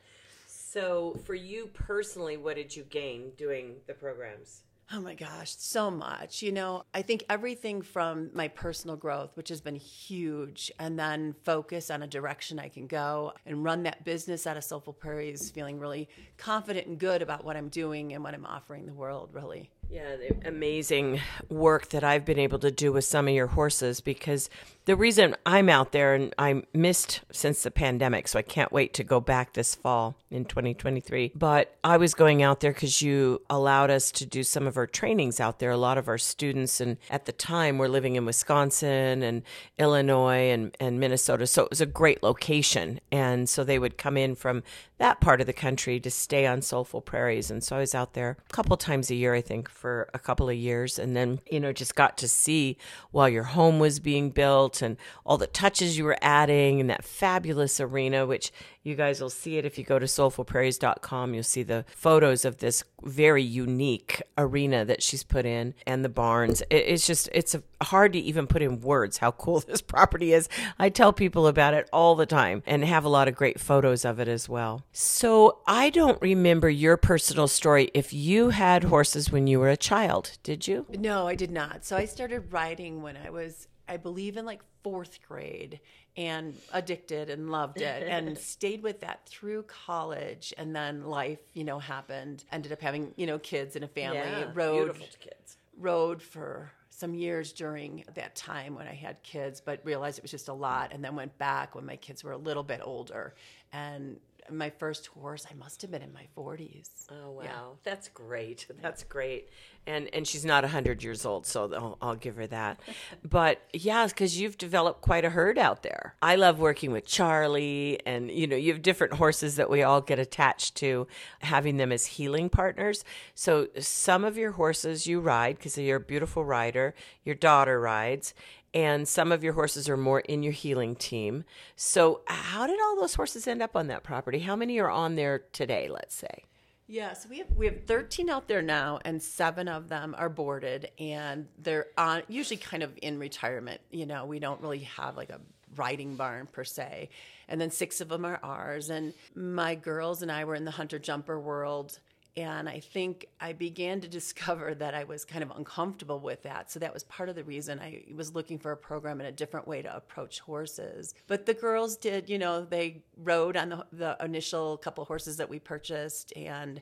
So, 0.69 1.17
for 1.23 1.33
you 1.33 1.67
personally, 1.73 2.35
what 2.35 2.57
did 2.57 2.75
you 2.75 2.83
gain 2.83 3.31
doing 3.37 3.75
the 3.87 3.93
programs? 3.93 4.63
Oh 4.91 4.99
my 4.99 5.15
gosh, 5.15 5.55
so 5.57 5.89
much. 5.89 6.41
You 6.41 6.51
know, 6.51 6.83
I 6.93 7.03
think 7.03 7.23
everything 7.29 7.81
from 7.81 8.31
my 8.33 8.49
personal 8.49 8.97
growth, 8.97 9.31
which 9.35 9.47
has 9.47 9.61
been 9.61 9.75
huge, 9.75 10.69
and 10.77 10.99
then 10.99 11.35
focus 11.43 11.89
on 11.89 12.03
a 12.03 12.07
direction 12.07 12.59
I 12.59 12.67
can 12.67 12.85
go 12.85 13.31
and 13.45 13.63
run 13.63 13.83
that 13.83 14.03
business 14.03 14.45
out 14.45 14.57
of 14.57 14.63
Soulful 14.65 14.91
Prairies, 14.91 15.51
feeling 15.51 15.79
really 15.79 16.09
confident 16.35 16.87
and 16.87 16.99
good 16.99 17.21
about 17.21 17.45
what 17.45 17.55
I'm 17.55 17.69
doing 17.69 18.11
and 18.11 18.21
what 18.21 18.33
I'm 18.33 18.45
offering 18.45 18.87
the 18.87 18.93
world, 18.93 19.29
really. 19.31 19.71
Yeah, 19.89 20.17
the 20.17 20.49
amazing 20.49 21.21
work 21.47 21.89
that 21.89 22.03
I've 22.03 22.25
been 22.25 22.39
able 22.39 22.59
to 22.59 22.71
do 22.71 22.91
with 22.91 23.05
some 23.05 23.29
of 23.29 23.33
your 23.33 23.47
horses 23.47 24.01
because 24.01 24.49
the 24.87 24.95
reason 24.95 25.35
I'm 25.45 25.67
out 25.67 25.91
there 25.91 26.13
and 26.13 26.33
I 26.39 26.63
missed 26.73 27.19
since 27.29 27.61
the 27.61 27.71
pandemic, 27.71 28.29
so 28.29 28.39
I 28.39 28.41
can't 28.41 28.71
wait 28.71 28.93
to 28.93 29.03
go 29.03 29.19
back 29.19 29.51
this 29.51 29.75
fall 29.75 30.17
in 30.31 30.45
2023. 30.45 31.33
But 31.35 31.75
I 31.83 31.97
was 31.97 32.13
going 32.13 32.41
out 32.41 32.61
there 32.61 32.71
because 32.71 33.01
you 33.01 33.41
allowed 33.49 33.89
us 33.89 34.11
to 34.11 34.25
do 34.25 34.43
some 34.43 34.65
of 34.65 34.77
our 34.77 34.87
trainings 34.87 35.41
out 35.41 35.59
there. 35.59 35.71
A 35.71 35.77
lot 35.77 35.97
of 35.97 36.07
our 36.07 36.17
students, 36.17 36.79
and 36.79 36.95
at 37.09 37.25
the 37.25 37.33
time, 37.33 37.77
were 37.77 37.89
living 37.89 38.15
in 38.15 38.25
Wisconsin 38.25 39.23
and 39.23 39.43
Illinois 39.77 40.51
and, 40.51 40.75
and 40.79 41.01
Minnesota. 41.01 41.47
So 41.47 41.63
it 41.63 41.69
was 41.69 41.81
a 41.81 41.85
great 41.85 42.23
location. 42.23 43.01
And 43.11 43.49
so 43.49 43.65
they 43.65 43.79
would 43.79 43.97
come 43.97 44.15
in 44.15 44.35
from 44.35 44.63
that 44.99 45.19
part 45.19 45.41
of 45.41 45.47
the 45.47 45.53
country 45.53 45.99
to 45.99 46.09
stay 46.09 46.47
on 46.47 46.61
Soulful 46.61 47.01
Prairies. 47.01 47.51
And 47.51 47.61
so 47.61 47.75
I 47.75 47.79
was 47.79 47.93
out 47.93 48.13
there 48.13 48.37
a 48.49 48.53
couple 48.53 48.75
times 48.77 49.11
a 49.11 49.15
year, 49.15 49.33
I 49.33 49.41
think, 49.41 49.69
for 49.69 50.09
a 50.13 50.19
couple 50.19 50.49
of 50.49 50.55
years. 50.55 50.97
And 50.97 51.15
then, 51.15 51.39
you 51.51 51.59
know, 51.59 51.73
just 51.73 51.95
got 51.95 52.17
to 52.19 52.27
see 52.27 52.77
while 53.11 53.29
your 53.29 53.43
home 53.43 53.79
was 53.79 53.99
being 53.99 54.29
built 54.31 54.76
and 54.81 54.97
all 55.25 55.37
the 55.37 55.47
touches 55.47 55.97
you 55.97 56.03
were 56.03 56.17
adding 56.21 56.79
and 56.79 56.89
that 56.89 57.03
fabulous 57.03 57.79
arena, 57.79 58.25
which 58.25 58.51
you 58.83 58.95
guys 58.95 59.19
will 59.19 59.29
see 59.29 59.57
it 59.57 59.65
if 59.65 59.77
you 59.77 59.83
go 59.83 59.99
to 59.99 60.05
soulfulprairies.com. 60.05 61.33
You'll 61.33 61.43
see 61.43 61.63
the 61.63 61.85
photos 61.89 62.45
of 62.45 62.57
this 62.57 62.83
very 63.03 63.43
unique 63.43 64.21
arena 64.37 64.85
that 64.85 65.03
she's 65.03 65.23
put 65.23 65.45
in 65.45 65.73
and 65.85 66.05
the 66.05 66.09
barns. 66.09 66.63
It's 66.69 67.05
just, 67.05 67.27
it's 67.33 67.55
hard 67.81 68.13
to 68.13 68.19
even 68.19 68.47
put 68.47 68.61
in 68.61 68.79
words 68.79 69.17
how 69.17 69.31
cool 69.31 69.59
this 69.67 69.81
property 69.81 70.33
is. 70.33 70.47
I 70.79 70.89
tell 70.89 71.11
people 71.11 71.47
about 71.47 71.73
it 71.73 71.89
all 71.91 72.15
the 72.15 72.25
time 72.25 72.63
and 72.65 72.83
have 72.85 73.03
a 73.03 73.09
lot 73.09 73.27
of 73.27 73.35
great 73.35 73.59
photos 73.59 74.05
of 74.05 74.19
it 74.19 74.27
as 74.27 74.47
well. 74.47 74.83
So 74.91 75.59
I 75.67 75.89
don't 75.89 76.21
remember 76.21 76.69
your 76.69 76.97
personal 76.97 77.47
story 77.47 77.91
if 77.93 78.13
you 78.13 78.49
had 78.49 78.85
horses 78.85 79.31
when 79.31 79.47
you 79.47 79.59
were 79.59 79.69
a 79.69 79.77
child, 79.77 80.37
did 80.43 80.67
you? 80.67 80.85
No, 80.89 81.27
I 81.27 81.35
did 81.35 81.51
not. 81.51 81.83
So 81.83 81.97
I 81.97 82.05
started 82.05 82.53
riding 82.53 83.01
when 83.01 83.17
I 83.17 83.29
was, 83.29 83.67
I 83.87 83.97
believe, 83.97 84.37
in 84.37 84.45
like 84.45 84.61
fourth 84.83 85.19
grade 85.27 85.79
and 86.15 86.55
addicted 86.73 87.29
and 87.29 87.49
loved 87.49 87.81
it 87.81 88.03
and 88.07 88.37
stayed 88.37 88.83
with 88.83 89.01
that 89.01 89.25
through 89.27 89.63
college. 89.63 90.53
And 90.57 90.75
then 90.75 91.05
life 91.05 91.39
you 91.53 91.63
know 91.63 91.79
happened 91.79 92.43
ended 92.51 92.71
up 92.71 92.81
having 92.81 93.13
you 93.15 93.25
know 93.25 93.39
kids 93.39 93.75
and 93.75 93.85
a 93.85 93.87
family. 93.87 94.17
Yeah, 94.19 94.51
rode 94.53 94.97
kids. 95.19 95.57
rode 95.77 96.21
for 96.21 96.71
some 96.89 97.13
years 97.13 97.53
during 97.53 98.03
that 98.15 98.35
time 98.35 98.73
when 98.73 98.87
I 98.87 98.93
had 98.95 99.21
kids, 99.21 99.61
but 99.61 99.79
realized 99.83 100.17
it 100.17 100.23
was 100.23 100.31
just 100.31 100.47
a 100.47 100.53
lot. 100.53 100.91
And 100.93 101.03
then 101.03 101.15
went 101.15 101.37
back 101.37 101.75
when 101.75 101.85
my 101.85 101.95
kids 101.95 102.23
were 102.23 102.31
a 102.31 102.37
little 102.37 102.63
bit 102.63 102.81
older. 102.83 103.35
And 103.71 104.19
my 104.51 104.69
first 104.69 105.07
horse, 105.07 105.45
I 105.49 105.53
must 105.55 105.81
have 105.81 105.91
been 105.91 106.01
in 106.01 106.13
my 106.13 106.27
40s. 106.37 106.89
Oh 107.09 107.31
wow, 107.31 107.43
yeah. 107.43 107.51
that's 107.83 108.07
great. 108.09 108.67
That's 108.81 109.03
great. 109.03 109.49
And 109.85 110.09
and 110.13 110.27
she's 110.27 110.43
not 110.43 110.63
100 110.63 111.01
years 111.03 111.25
old, 111.25 111.45
so 111.45 111.71
I'll, 111.73 111.97
I'll 112.01 112.15
give 112.15 112.35
her 112.35 112.47
that. 112.47 112.79
but 113.23 113.61
yeah, 113.73 114.07
cuz 114.07 114.39
you've 114.39 114.57
developed 114.57 115.01
quite 115.01 115.25
a 115.25 115.29
herd 115.29 115.57
out 115.57 115.83
there. 115.83 116.15
I 116.21 116.35
love 116.35 116.59
working 116.59 116.91
with 116.91 117.05
Charlie 117.05 117.99
and 118.05 118.29
you 118.29 118.47
know, 118.47 118.55
you 118.55 118.73
have 118.73 118.81
different 118.81 119.13
horses 119.13 119.55
that 119.55 119.69
we 119.69 119.83
all 119.83 120.01
get 120.01 120.19
attached 120.19 120.75
to, 120.75 121.07
having 121.39 121.77
them 121.77 121.91
as 121.91 122.05
healing 122.05 122.49
partners. 122.49 123.03
So 123.35 123.67
some 123.79 124.25
of 124.25 124.37
your 124.37 124.51
horses 124.51 125.07
you 125.07 125.19
ride 125.19 125.57
because 125.57 125.77
you're 125.77 125.97
a 125.97 126.01
beautiful 126.01 126.43
rider, 126.43 126.93
your 127.23 127.35
daughter 127.35 127.79
rides, 127.79 128.33
and 128.73 129.07
some 129.07 129.31
of 129.31 129.43
your 129.43 129.53
horses 129.53 129.89
are 129.89 129.97
more 129.97 130.19
in 130.19 130.43
your 130.43 130.53
healing 130.53 130.95
team. 130.95 131.43
So, 131.75 132.21
how 132.27 132.67
did 132.67 132.79
all 132.79 132.95
those 132.95 133.15
horses 133.15 133.47
end 133.47 133.61
up 133.61 133.75
on 133.75 133.87
that 133.87 134.03
property? 134.03 134.39
How 134.39 134.55
many 134.55 134.79
are 134.79 134.89
on 134.89 135.15
there 135.15 135.43
today, 135.51 135.87
let's 135.89 136.15
say? 136.15 136.43
Yeah, 136.89 137.13
so 137.13 137.27
we 137.29 137.39
have 137.39 137.51
we 137.51 137.65
have 137.65 137.83
13 137.83 138.29
out 138.29 138.47
there 138.47 138.61
now, 138.61 138.99
and 139.03 139.21
seven 139.21 139.67
of 139.67 139.89
them 139.89 140.15
are 140.17 140.29
boarded, 140.29 140.89
and 140.97 141.47
they're 141.57 141.87
on 141.97 142.23
usually 142.29 142.57
kind 142.57 142.81
of 142.81 142.97
in 143.01 143.19
retirement. 143.19 143.81
You 143.91 144.05
know, 144.05 144.25
we 144.25 144.39
don't 144.39 144.61
really 144.61 144.87
have 144.95 145.17
like 145.17 145.29
a 145.29 145.41
riding 145.75 146.15
barn 146.15 146.47
per 146.47 146.63
se, 146.63 147.09
and 147.49 147.59
then 147.59 147.71
six 147.71 147.99
of 147.99 148.07
them 148.07 148.23
are 148.23 148.39
ours. 148.41 148.89
And 148.89 149.13
my 149.35 149.75
girls 149.75 150.21
and 150.21 150.31
I 150.31 150.45
were 150.45 150.55
in 150.55 150.63
the 150.63 150.71
hunter 150.71 150.97
jumper 150.97 151.37
world, 151.37 151.99
And 152.37 152.69
I 152.69 152.79
think 152.79 153.25
I 153.41 153.53
began 153.53 153.99
to 154.01 154.07
discover 154.07 154.75
that 154.75 154.93
I 154.93 155.05
was 155.05 155.25
kind 155.25 155.43
of 155.43 155.51
uncomfortable 155.57 156.19
with 156.19 156.43
that. 156.43 156.71
So 156.71 156.79
that 156.79 156.93
was 156.93 157.03
part 157.05 157.29
of 157.29 157.35
the 157.35 157.43
reason 157.43 157.79
I 157.79 158.03
was 158.15 158.35
looking 158.35 158.59
for 158.59 158.71
a 158.71 158.77
program 158.77 159.19
and 159.19 159.27
a 159.27 159.31
different 159.31 159.67
way 159.67 159.81
to 159.81 159.95
approach 159.95 160.39
horses. 160.39 161.15
But 161.25 161.47
the 161.47 161.55
girls 161.55 161.97
did, 161.97 162.29
you 162.29 162.37
know, 162.37 162.63
they 162.63 163.01
rode 163.17 163.57
on 163.57 163.69
the, 163.69 163.85
the 163.91 164.17
initial 164.23 164.77
couple 164.77 165.03
horses 165.05 165.37
that 165.37 165.49
we 165.49 165.57
purchased. 165.57 166.31
And 166.35 166.79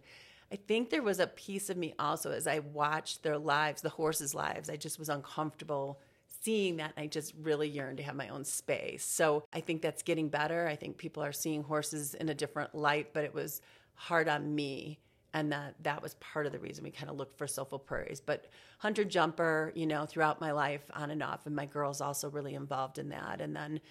I 0.51 0.57
think 0.57 0.89
there 0.89 1.01
was 1.01 1.21
a 1.21 1.27
piece 1.27 1.69
of 1.69 1.77
me 1.77 1.93
also 1.97 2.31
as 2.31 2.47
I 2.47 2.59
watched 2.59 3.23
their 3.23 3.37
lives, 3.37 3.81
the 3.81 3.89
horses' 3.89 4.35
lives, 4.35 4.69
I 4.69 4.75
just 4.75 4.99
was 4.99 5.07
uncomfortable 5.07 6.01
seeing 6.41 6.77
that 6.77 6.93
and 6.95 7.03
I 7.03 7.07
just 7.07 7.33
really 7.41 7.67
yearned 7.67 7.97
to 7.97 8.03
have 8.03 8.15
my 8.15 8.27
own 8.27 8.43
space. 8.43 9.03
So 9.05 9.45
I 9.53 9.61
think 9.61 9.81
that's 9.81 10.03
getting 10.03 10.27
better. 10.29 10.67
I 10.67 10.75
think 10.75 10.97
people 10.97 11.23
are 11.23 11.31
seeing 11.31 11.63
horses 11.63 12.13
in 12.13 12.29
a 12.29 12.35
different 12.35 12.75
light, 12.75 13.13
but 13.13 13.23
it 13.23 13.33
was 13.33 13.61
hard 13.95 14.27
on 14.27 14.53
me. 14.53 14.99
And 15.35 15.51
that 15.51 15.75
that 15.83 16.01
was 16.01 16.13
part 16.15 16.45
of 16.45 16.53
the 16.53 16.59
reason 16.59 16.85
we 16.85 16.91
kind 16.91 17.09
of 17.09 17.17
looked 17.17 17.37
for 17.37 17.45
Soulful 17.45 17.77
Prairies. 17.77 18.21
But 18.21 18.45
hunter 18.77 19.03
jumper, 19.03 19.73
you 19.75 19.85
know, 19.85 20.05
throughout 20.05 20.39
my 20.39 20.51
life 20.51 20.89
on 20.93 21.11
and 21.11 21.21
off, 21.21 21.45
and 21.45 21.53
my 21.53 21.65
girls 21.65 21.99
also 21.99 22.29
really 22.29 22.55
involved 22.55 22.99
in 22.99 23.09
that. 23.09 23.41
And 23.41 23.53
then 23.53 23.81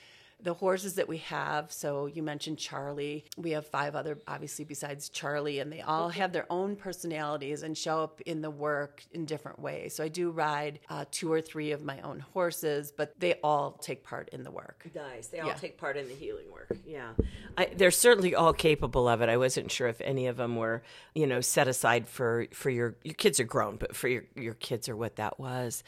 the 0.40 0.54
horses 0.54 0.94
that 0.94 1.08
we 1.08 1.18
have. 1.18 1.72
So 1.72 2.06
you 2.06 2.22
mentioned 2.22 2.58
Charlie. 2.58 3.24
We 3.36 3.52
have 3.52 3.66
five 3.66 3.94
other, 3.94 4.18
obviously, 4.28 4.64
besides 4.64 5.08
Charlie, 5.08 5.58
and 5.58 5.72
they 5.72 5.80
all 5.80 6.08
have 6.10 6.32
their 6.32 6.46
own 6.50 6.76
personalities 6.76 7.62
and 7.62 7.76
show 7.76 8.02
up 8.02 8.20
in 8.22 8.42
the 8.42 8.50
work 8.50 9.02
in 9.12 9.24
different 9.24 9.58
ways. 9.58 9.94
So 9.94 10.04
I 10.04 10.08
do 10.08 10.30
ride 10.30 10.80
uh, 10.90 11.04
two 11.10 11.32
or 11.32 11.40
three 11.40 11.72
of 11.72 11.82
my 11.82 12.00
own 12.02 12.20
horses, 12.20 12.92
but 12.96 13.14
they 13.18 13.34
all 13.42 13.72
take 13.72 14.02
part 14.04 14.28
in 14.30 14.42
the 14.44 14.50
work. 14.50 14.86
Nice. 14.94 15.28
They 15.28 15.40
all 15.40 15.48
Yeah. 15.48 15.54
take 15.54 15.78
part 15.78 15.96
in 15.96 16.08
the 16.08 16.14
healing 16.14 16.50
work. 16.52 16.76
Yeah. 16.86 17.12
I, 17.56 17.66
they're 17.76 17.90
certainly 17.90 18.34
all 18.34 18.52
capable 18.52 19.08
of 19.08 19.22
it. 19.22 19.28
I 19.28 19.36
wasn't 19.36 19.70
sure 19.70 19.88
if 19.88 20.00
any 20.00 20.26
of 20.26 20.36
them 20.36 20.56
were, 20.56 20.82
you 21.14 21.26
know, 21.26 21.40
set 21.40 21.68
aside 21.68 22.08
for, 22.08 22.46
for 22.52 22.68
your, 22.70 22.96
your 23.04 23.14
kids 23.14 23.38
are 23.40 23.44
grown, 23.44 23.76
but 23.76 23.94
for 23.94 24.08
your, 24.08 24.24
your 24.34 24.54
kids 24.54 24.88
or 24.88 24.96
what 24.96 25.16
that 25.16 25.38
was. 25.38 25.84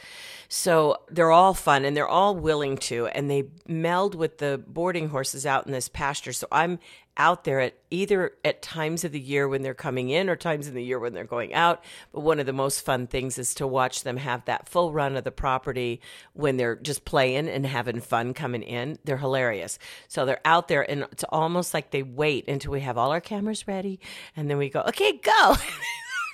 So 0.48 0.98
they're 1.10 1.32
all 1.32 1.54
fun 1.54 1.84
and 1.84 1.96
they're 1.96 2.08
all 2.08 2.36
willing 2.36 2.76
to, 2.78 3.06
and 3.08 3.30
they 3.30 3.44
meld 3.66 4.14
with 4.14 4.35
the 4.38 4.62
boarding 4.66 5.08
horses 5.08 5.46
out 5.46 5.66
in 5.66 5.72
this 5.72 5.88
pasture. 5.88 6.32
So 6.32 6.46
I'm 6.50 6.78
out 7.16 7.44
there 7.44 7.60
at 7.60 7.74
either 7.90 8.32
at 8.44 8.60
times 8.60 9.04
of 9.04 9.12
the 9.12 9.20
year 9.20 9.48
when 9.48 9.62
they're 9.62 9.74
coming 9.74 10.10
in 10.10 10.28
or 10.28 10.36
times 10.36 10.68
in 10.68 10.74
the 10.74 10.84
year 10.84 10.98
when 10.98 11.14
they're 11.14 11.24
going 11.24 11.54
out. 11.54 11.82
But 12.12 12.20
one 12.20 12.38
of 12.38 12.46
the 12.46 12.52
most 12.52 12.84
fun 12.84 13.06
things 13.06 13.38
is 13.38 13.54
to 13.54 13.66
watch 13.66 14.02
them 14.02 14.18
have 14.18 14.44
that 14.44 14.68
full 14.68 14.92
run 14.92 15.16
of 15.16 15.24
the 15.24 15.30
property 15.30 16.00
when 16.34 16.56
they're 16.56 16.76
just 16.76 17.04
playing 17.04 17.48
and 17.48 17.64
having 17.64 18.00
fun 18.00 18.34
coming 18.34 18.62
in. 18.62 18.98
They're 19.04 19.16
hilarious. 19.16 19.78
So 20.08 20.26
they're 20.26 20.40
out 20.44 20.68
there 20.68 20.88
and 20.88 21.06
it's 21.12 21.24
almost 21.24 21.72
like 21.72 21.90
they 21.90 22.02
wait 22.02 22.48
until 22.48 22.72
we 22.72 22.80
have 22.80 22.98
all 22.98 23.12
our 23.12 23.20
cameras 23.20 23.66
ready 23.66 24.00
and 24.36 24.50
then 24.50 24.58
we 24.58 24.68
go, 24.68 24.82
okay, 24.82 25.12
go. 25.12 25.56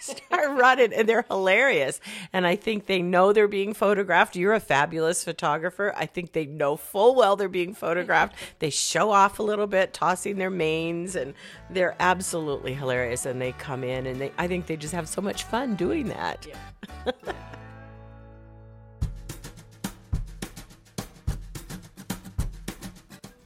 start 0.27 0.59
running 0.59 0.93
and 0.93 1.09
they're 1.09 1.25
hilarious. 1.29 2.01
And 2.33 2.47
I 2.47 2.57
think 2.57 2.87
they 2.87 3.03
know 3.03 3.33
they're 3.33 3.49
being 3.49 3.75
photographed. 3.75 4.37
You're 4.37 4.55
a 4.55 4.61
fabulous 4.61 5.23
photographer. 5.23 5.93
I 5.97 6.07
think 6.07 6.33
they 6.33 6.47
know 6.47 6.77
full 6.77 7.15
well 7.15 7.37
they're 7.37 7.49
being 7.49 7.75
photographed. 7.75 8.35
They 8.59 8.71
show 8.71 9.11
off 9.11 9.39
a 9.39 9.43
little 9.43 9.67
bit, 9.67 9.93
tossing 9.93 10.37
their 10.37 10.51
manes, 10.51 11.17
and 11.17 11.35
they're 11.71 11.97
absolutely 11.99 12.75
hilarious. 12.75 13.27
And 13.27 13.41
they 13.41 13.53
come 13.53 13.83
in 13.83 14.07
and 14.07 14.21
they 14.21 14.33
I 14.39 14.47
think 14.47 14.67
they 14.67 14.77
just 14.77 14.95
have 14.95 15.09
so 15.09 15.21
much 15.21 15.45
fun 15.45 15.75
doing 15.75 16.09
that. 16.09 16.47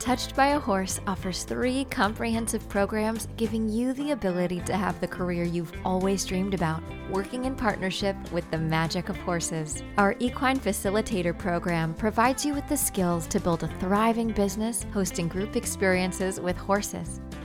Touched 0.07 0.37
by 0.37 0.51
a 0.51 0.61
Horse 0.61 1.01
offers 1.09 1.43
three 1.43 1.85
comprehensive 1.87 2.69
programs 2.69 3.27
giving 3.37 3.69
you 3.69 3.93
the 3.93 4.13
ability 4.13 4.61
to 4.61 4.77
have 4.77 5.01
the 5.01 5.09
career 5.09 5.43
you've 5.43 5.73
always 5.85 6.25
dreamed 6.25 6.55
about, 6.55 6.81
working 7.11 7.45
in 7.45 7.57
partnership 7.57 8.15
with 8.31 8.49
the 8.53 8.57
magic 8.57 9.09
of 9.09 9.17
horses. 9.17 9.83
Our 9.99 10.15
Equine 10.21 10.61
Facilitator 10.61 11.37
program 11.37 11.93
provides 11.93 12.47
you 12.47 12.55
with 12.55 12.69
the 12.69 12.77
skills 12.77 13.27
to 13.27 13.41
build 13.41 13.65
a 13.65 13.79
thriving 13.81 14.29
business 14.29 14.87
hosting 14.95 15.27
group 15.27 15.57
experiences 15.57 16.39
with 16.39 16.57
horses. 16.57 17.21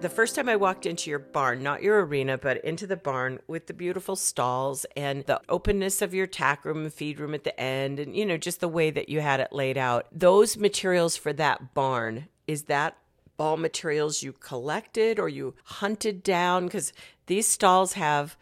The 0.00 0.08
first 0.08 0.36
time 0.36 0.48
I 0.48 0.54
walked 0.54 0.86
into 0.86 1.10
your 1.10 1.18
barn, 1.18 1.62
not 1.62 1.82
your 1.82 2.04
arena, 2.04 2.38
but 2.38 2.64
into 2.64 2.86
the 2.86 2.96
barn 2.96 3.40
with 3.48 3.66
the 3.66 3.74
beautiful 3.74 4.14
stalls 4.14 4.86
and 4.96 5.24
the 5.24 5.40
openness 5.48 6.00
of 6.02 6.14
your 6.14 6.28
tack 6.28 6.64
room 6.64 6.84
and 6.84 6.92
feed 6.92 7.18
room 7.18 7.34
at 7.34 7.42
the 7.42 7.58
end, 7.60 7.98
and 7.98 8.16
you 8.16 8.24
know, 8.24 8.36
just 8.36 8.60
the 8.60 8.68
way 8.68 8.90
that 8.90 9.08
you 9.08 9.20
had 9.20 9.40
it 9.40 9.52
laid 9.52 9.76
out, 9.76 10.06
those 10.12 10.56
materials 10.56 11.16
for 11.16 11.32
that 11.32 11.74
barn, 11.74 12.28
is 12.46 12.64
that 12.64 12.96
all 13.40 13.56
materials 13.56 14.22
you 14.22 14.32
collected 14.32 15.18
or 15.18 15.28
you 15.28 15.54
hunted 15.64 16.22
down? 16.22 16.66
Because 16.66 16.92
these 17.26 17.48
stalls 17.48 17.94
have 17.94 18.36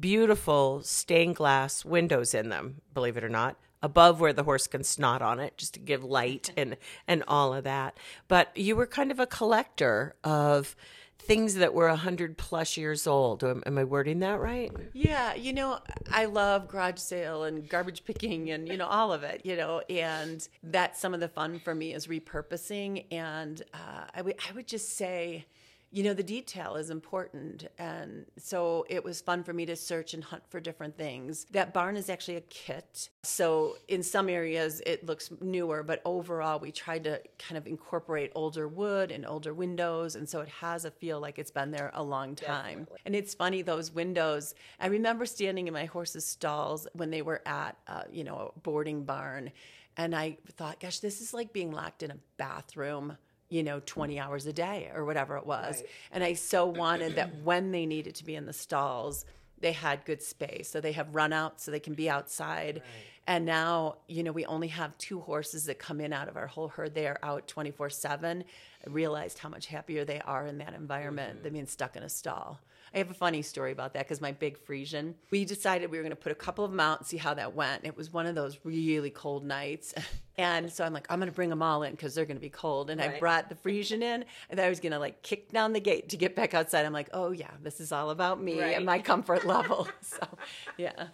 beautiful 0.00 0.82
stained 0.82 1.36
glass 1.36 1.84
windows 1.84 2.34
in 2.34 2.48
them, 2.48 2.80
believe 2.94 3.16
it 3.18 3.24
or 3.24 3.28
not 3.28 3.56
above 3.82 4.20
where 4.20 4.32
the 4.32 4.44
horse 4.44 4.66
can 4.66 4.84
snot 4.84 5.22
on 5.22 5.40
it 5.40 5.56
just 5.56 5.74
to 5.74 5.80
give 5.80 6.04
light 6.04 6.50
and 6.56 6.76
and 7.06 7.22
all 7.28 7.54
of 7.54 7.64
that. 7.64 7.96
But 8.28 8.56
you 8.56 8.76
were 8.76 8.86
kind 8.86 9.10
of 9.10 9.20
a 9.20 9.26
collector 9.26 10.14
of 10.24 10.76
things 11.18 11.56
that 11.56 11.74
were 11.74 11.88
a 11.88 11.96
hundred 11.96 12.38
plus 12.38 12.76
years 12.76 13.06
old. 13.06 13.42
Am, 13.42 13.62
am 13.66 13.78
i 13.78 13.84
wording 13.84 14.20
that 14.20 14.38
right? 14.38 14.70
Yeah, 14.92 15.34
you 15.34 15.52
know, 15.52 15.80
I 16.10 16.26
love 16.26 16.68
garage 16.68 16.98
sale 16.98 17.44
and 17.44 17.68
garbage 17.68 18.04
picking 18.04 18.50
and, 18.50 18.68
you 18.68 18.76
know, 18.76 18.86
all 18.86 19.12
of 19.12 19.24
it, 19.24 19.40
you 19.44 19.56
know, 19.56 19.80
and 19.90 20.46
that's 20.62 21.00
some 21.00 21.14
of 21.14 21.20
the 21.20 21.28
fun 21.28 21.58
for 21.58 21.74
me 21.74 21.94
is 21.94 22.06
repurposing. 22.06 23.06
And 23.10 23.60
uh, 23.74 24.04
I 24.14 24.22
would 24.22 24.36
I 24.48 24.52
would 24.52 24.68
just 24.68 24.96
say, 24.96 25.46
you 25.96 26.02
know, 26.02 26.12
the 26.12 26.22
detail 26.22 26.74
is 26.74 26.90
important. 26.90 27.68
And 27.78 28.26
so 28.36 28.84
it 28.90 29.02
was 29.02 29.22
fun 29.22 29.42
for 29.42 29.54
me 29.54 29.64
to 29.64 29.74
search 29.74 30.12
and 30.12 30.22
hunt 30.22 30.42
for 30.50 30.60
different 30.60 30.98
things. 30.98 31.46
That 31.52 31.72
barn 31.72 31.96
is 31.96 32.10
actually 32.10 32.36
a 32.36 32.42
kit. 32.42 33.08
So 33.22 33.78
in 33.88 34.02
some 34.02 34.28
areas 34.28 34.82
it 34.84 35.06
looks 35.06 35.30
newer, 35.40 35.82
but 35.82 36.02
overall 36.04 36.60
we 36.60 36.70
tried 36.70 37.04
to 37.04 37.22
kind 37.38 37.56
of 37.56 37.66
incorporate 37.66 38.30
older 38.34 38.68
wood 38.68 39.10
and 39.10 39.24
older 39.24 39.54
windows. 39.54 40.16
And 40.16 40.28
so 40.28 40.42
it 40.42 40.50
has 40.50 40.84
a 40.84 40.90
feel 40.90 41.18
like 41.18 41.38
it's 41.38 41.50
been 41.50 41.70
there 41.70 41.90
a 41.94 42.02
long 42.02 42.34
time. 42.34 42.86
And 43.06 43.16
it's 43.16 43.32
funny, 43.32 43.62
those 43.62 43.90
windows, 43.90 44.54
I 44.78 44.88
remember 44.88 45.24
standing 45.24 45.66
in 45.66 45.72
my 45.72 45.86
horse's 45.86 46.26
stalls 46.26 46.86
when 46.92 47.08
they 47.08 47.22
were 47.22 47.40
at, 47.46 47.78
uh, 47.88 48.02
you 48.12 48.22
know, 48.22 48.52
a 48.54 48.58
boarding 48.60 49.04
barn. 49.04 49.50
And 49.96 50.14
I 50.14 50.36
thought, 50.58 50.78
gosh, 50.78 50.98
this 50.98 51.22
is 51.22 51.32
like 51.32 51.54
being 51.54 51.72
locked 51.72 52.02
in 52.02 52.10
a 52.10 52.18
bathroom 52.36 53.16
you 53.48 53.62
know, 53.62 53.80
20 53.86 54.18
hours 54.18 54.46
a 54.46 54.52
day 54.52 54.90
or 54.94 55.04
whatever 55.04 55.36
it 55.36 55.46
was. 55.46 55.82
And 56.10 56.24
I 56.24 56.34
so 56.34 56.66
wanted 56.66 57.16
that 57.16 57.42
when 57.42 57.70
they 57.72 57.86
needed 57.86 58.14
to 58.16 58.24
be 58.24 58.34
in 58.34 58.46
the 58.46 58.52
stalls, 58.52 59.24
they 59.60 59.72
had 59.72 60.04
good 60.04 60.22
space. 60.22 60.68
So 60.68 60.80
they 60.80 60.92
have 60.92 61.14
run 61.14 61.32
out 61.32 61.60
so 61.60 61.70
they 61.70 61.80
can 61.80 61.94
be 61.94 62.10
outside. 62.10 62.82
And 63.26 63.44
now, 63.44 63.96
you 64.06 64.22
know, 64.22 64.32
we 64.32 64.46
only 64.46 64.68
have 64.68 64.96
two 64.98 65.20
horses 65.20 65.64
that 65.66 65.78
come 65.78 66.00
in 66.00 66.12
out 66.12 66.28
of 66.28 66.36
our 66.36 66.46
whole 66.46 66.68
herd. 66.68 66.94
They 66.94 67.06
are 67.06 67.18
out 67.22 67.48
24 67.48 67.90
7. 67.90 68.44
I 68.86 68.90
realized 68.90 69.38
how 69.38 69.48
much 69.48 69.66
happier 69.66 70.04
they 70.04 70.20
are 70.20 70.46
in 70.46 70.58
that 70.58 70.74
environment 70.74 71.34
mm-hmm. 71.34 71.42
than 71.42 71.52
being 71.54 71.66
stuck 71.66 71.96
in 71.96 72.02
a 72.02 72.08
stall. 72.08 72.60
I 72.94 72.98
have 72.98 73.10
a 73.10 73.14
funny 73.14 73.42
story 73.42 73.72
about 73.72 73.92
that 73.94 74.04
because 74.04 74.20
my 74.20 74.32
big 74.32 74.64
Friesian, 74.64 75.14
we 75.30 75.44
decided 75.44 75.90
we 75.90 75.98
were 75.98 76.02
going 76.02 76.10
to 76.10 76.16
put 76.16 76.32
a 76.32 76.36
couple 76.36 76.64
of 76.64 76.70
them 76.70 76.80
out 76.80 77.00
and 77.00 77.06
see 77.06 77.16
how 77.16 77.34
that 77.34 77.54
went. 77.54 77.84
It 77.84 77.96
was 77.96 78.12
one 78.12 78.26
of 78.26 78.34
those 78.34 78.58
really 78.64 79.10
cold 79.10 79.44
nights. 79.44 79.94
And 80.38 80.70
so 80.70 80.84
I'm 80.84 80.92
like, 80.92 81.06
I'm 81.08 81.18
going 81.18 81.30
to 81.30 81.34
bring 81.34 81.48
them 81.48 81.62
all 81.62 81.82
in 81.82 81.92
because 81.92 82.14
they're 82.14 82.26
going 82.26 82.36
to 82.36 82.42
be 82.42 82.50
cold. 82.50 82.90
And 82.90 83.00
I 83.00 83.18
brought 83.18 83.48
the 83.48 83.54
Friesian 83.54 84.02
in 84.02 84.26
and 84.50 84.60
I 84.60 84.68
was 84.68 84.80
going 84.80 84.92
to 84.92 84.98
like 84.98 85.22
kick 85.22 85.50
down 85.50 85.72
the 85.72 85.80
gate 85.80 86.10
to 86.10 86.18
get 86.18 86.36
back 86.36 86.52
outside. 86.52 86.84
I'm 86.84 86.92
like, 86.92 87.08
oh, 87.14 87.30
yeah, 87.30 87.52
this 87.62 87.80
is 87.80 87.90
all 87.90 88.10
about 88.10 88.38
me 88.42 88.60
Right. 88.60 88.76
and 88.76 88.84
my 88.84 88.98
comfort 88.98 89.46
level. 89.46 89.88
So, 90.02 90.28
yeah. 90.76 91.06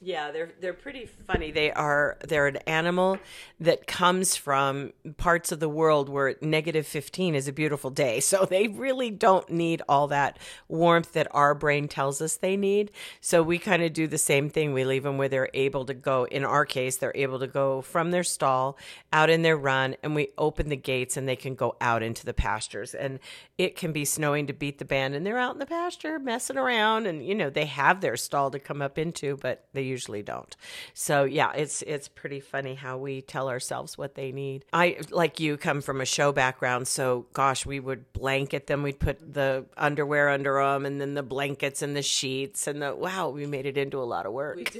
Yeah 0.00 0.30
they're 0.30 0.52
they're 0.60 0.72
pretty 0.72 1.08
funny 1.26 1.50
they 1.50 1.72
are 1.72 2.16
they're 2.26 2.46
an 2.46 2.56
animal 2.58 3.18
that 3.60 3.86
comes 3.86 4.36
from 4.36 4.92
parts 5.16 5.50
of 5.50 5.58
the 5.58 5.68
world 5.68 6.08
where 6.08 6.36
negative 6.40 6.86
15 6.86 7.34
is 7.34 7.48
a 7.48 7.52
beautiful 7.52 7.90
day. 7.90 8.20
So 8.28 8.44
they 8.44 8.68
really 8.68 9.10
don't 9.10 9.48
need 9.50 9.80
all 9.88 10.06
that 10.08 10.38
warmth 10.68 11.12
that 11.14 11.28
our 11.30 11.54
brain 11.54 11.88
tells 11.88 12.20
us 12.20 12.36
they 12.36 12.56
need. 12.56 12.90
So 13.20 13.42
we 13.42 13.58
kind 13.58 13.82
of 13.82 13.94
do 13.94 14.06
the 14.06 14.18
same 14.18 14.50
thing. 14.50 14.74
We 14.74 14.84
leave 14.84 15.02
them 15.02 15.16
where 15.16 15.30
they're 15.30 15.48
able 15.54 15.86
to 15.86 15.94
go. 15.94 16.24
In 16.24 16.44
our 16.44 16.66
case, 16.66 16.98
they're 16.98 17.12
able 17.14 17.38
to 17.38 17.46
go 17.46 17.80
from 17.80 18.10
their 18.10 18.22
stall 18.22 18.76
out 19.12 19.30
in 19.30 19.42
their 19.42 19.56
run 19.56 19.96
and 20.02 20.14
we 20.14 20.28
open 20.36 20.68
the 20.68 20.76
gates 20.76 21.16
and 21.16 21.26
they 21.26 21.36
can 21.36 21.54
go 21.54 21.76
out 21.80 22.02
into 22.02 22.26
the 22.26 22.34
pastures. 22.34 22.94
And 22.94 23.18
it 23.58 23.74
can 23.74 23.90
be 23.92 24.04
snowing 24.04 24.46
to 24.46 24.52
beat 24.52 24.78
the 24.78 24.84
band 24.84 25.16
and 25.16 25.26
they're 25.26 25.36
out 25.36 25.52
in 25.52 25.58
the 25.58 25.66
pasture 25.66 26.20
messing 26.20 26.56
around 26.56 27.06
and 27.06 27.26
you 27.26 27.34
know, 27.34 27.50
they 27.50 27.66
have 27.66 28.00
their 28.00 28.16
stall 28.16 28.50
to 28.52 28.58
come 28.60 28.80
up 28.80 28.98
into, 28.98 29.36
but 29.36 29.64
they 29.72 29.82
usually 29.82 30.22
don't. 30.22 30.56
So 30.94 31.24
yeah, 31.24 31.52
it's 31.52 31.82
it's 31.82 32.06
pretty 32.06 32.38
funny 32.38 32.76
how 32.76 32.98
we 32.98 33.20
tell 33.20 33.48
ourselves 33.48 33.98
what 33.98 34.14
they 34.14 34.30
need. 34.30 34.64
I 34.72 34.98
like 35.10 35.40
you 35.40 35.56
come 35.56 35.80
from 35.80 36.00
a 36.00 36.04
show 36.04 36.30
background, 36.30 36.86
so 36.86 37.26
gosh, 37.32 37.66
we 37.66 37.80
would 37.80 38.12
blanket 38.12 38.68
them. 38.68 38.82
We'd 38.84 39.00
put 39.00 39.34
the 39.34 39.66
underwear 39.76 40.28
under 40.28 40.62
them, 40.62 40.86
and 40.86 41.00
then 41.00 41.14
the 41.14 41.22
blankets 41.24 41.82
and 41.82 41.96
the 41.96 42.02
sheets, 42.02 42.68
and 42.68 42.80
the 42.80 42.94
wow, 42.94 43.30
we 43.30 43.46
made 43.46 43.66
it 43.66 43.76
into 43.76 44.00
a 44.00 44.04
lot 44.04 44.24
of 44.24 44.32
work. 44.32 44.76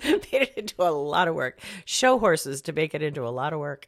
Made 0.04 0.28
it 0.32 0.54
into 0.56 0.82
a 0.82 0.90
lot 0.90 1.28
of 1.28 1.34
work. 1.34 1.60
Show 1.84 2.18
horses 2.18 2.62
to 2.62 2.72
make 2.72 2.94
it 2.94 3.02
into 3.02 3.26
a 3.26 3.30
lot 3.30 3.52
of 3.52 3.58
work, 3.60 3.86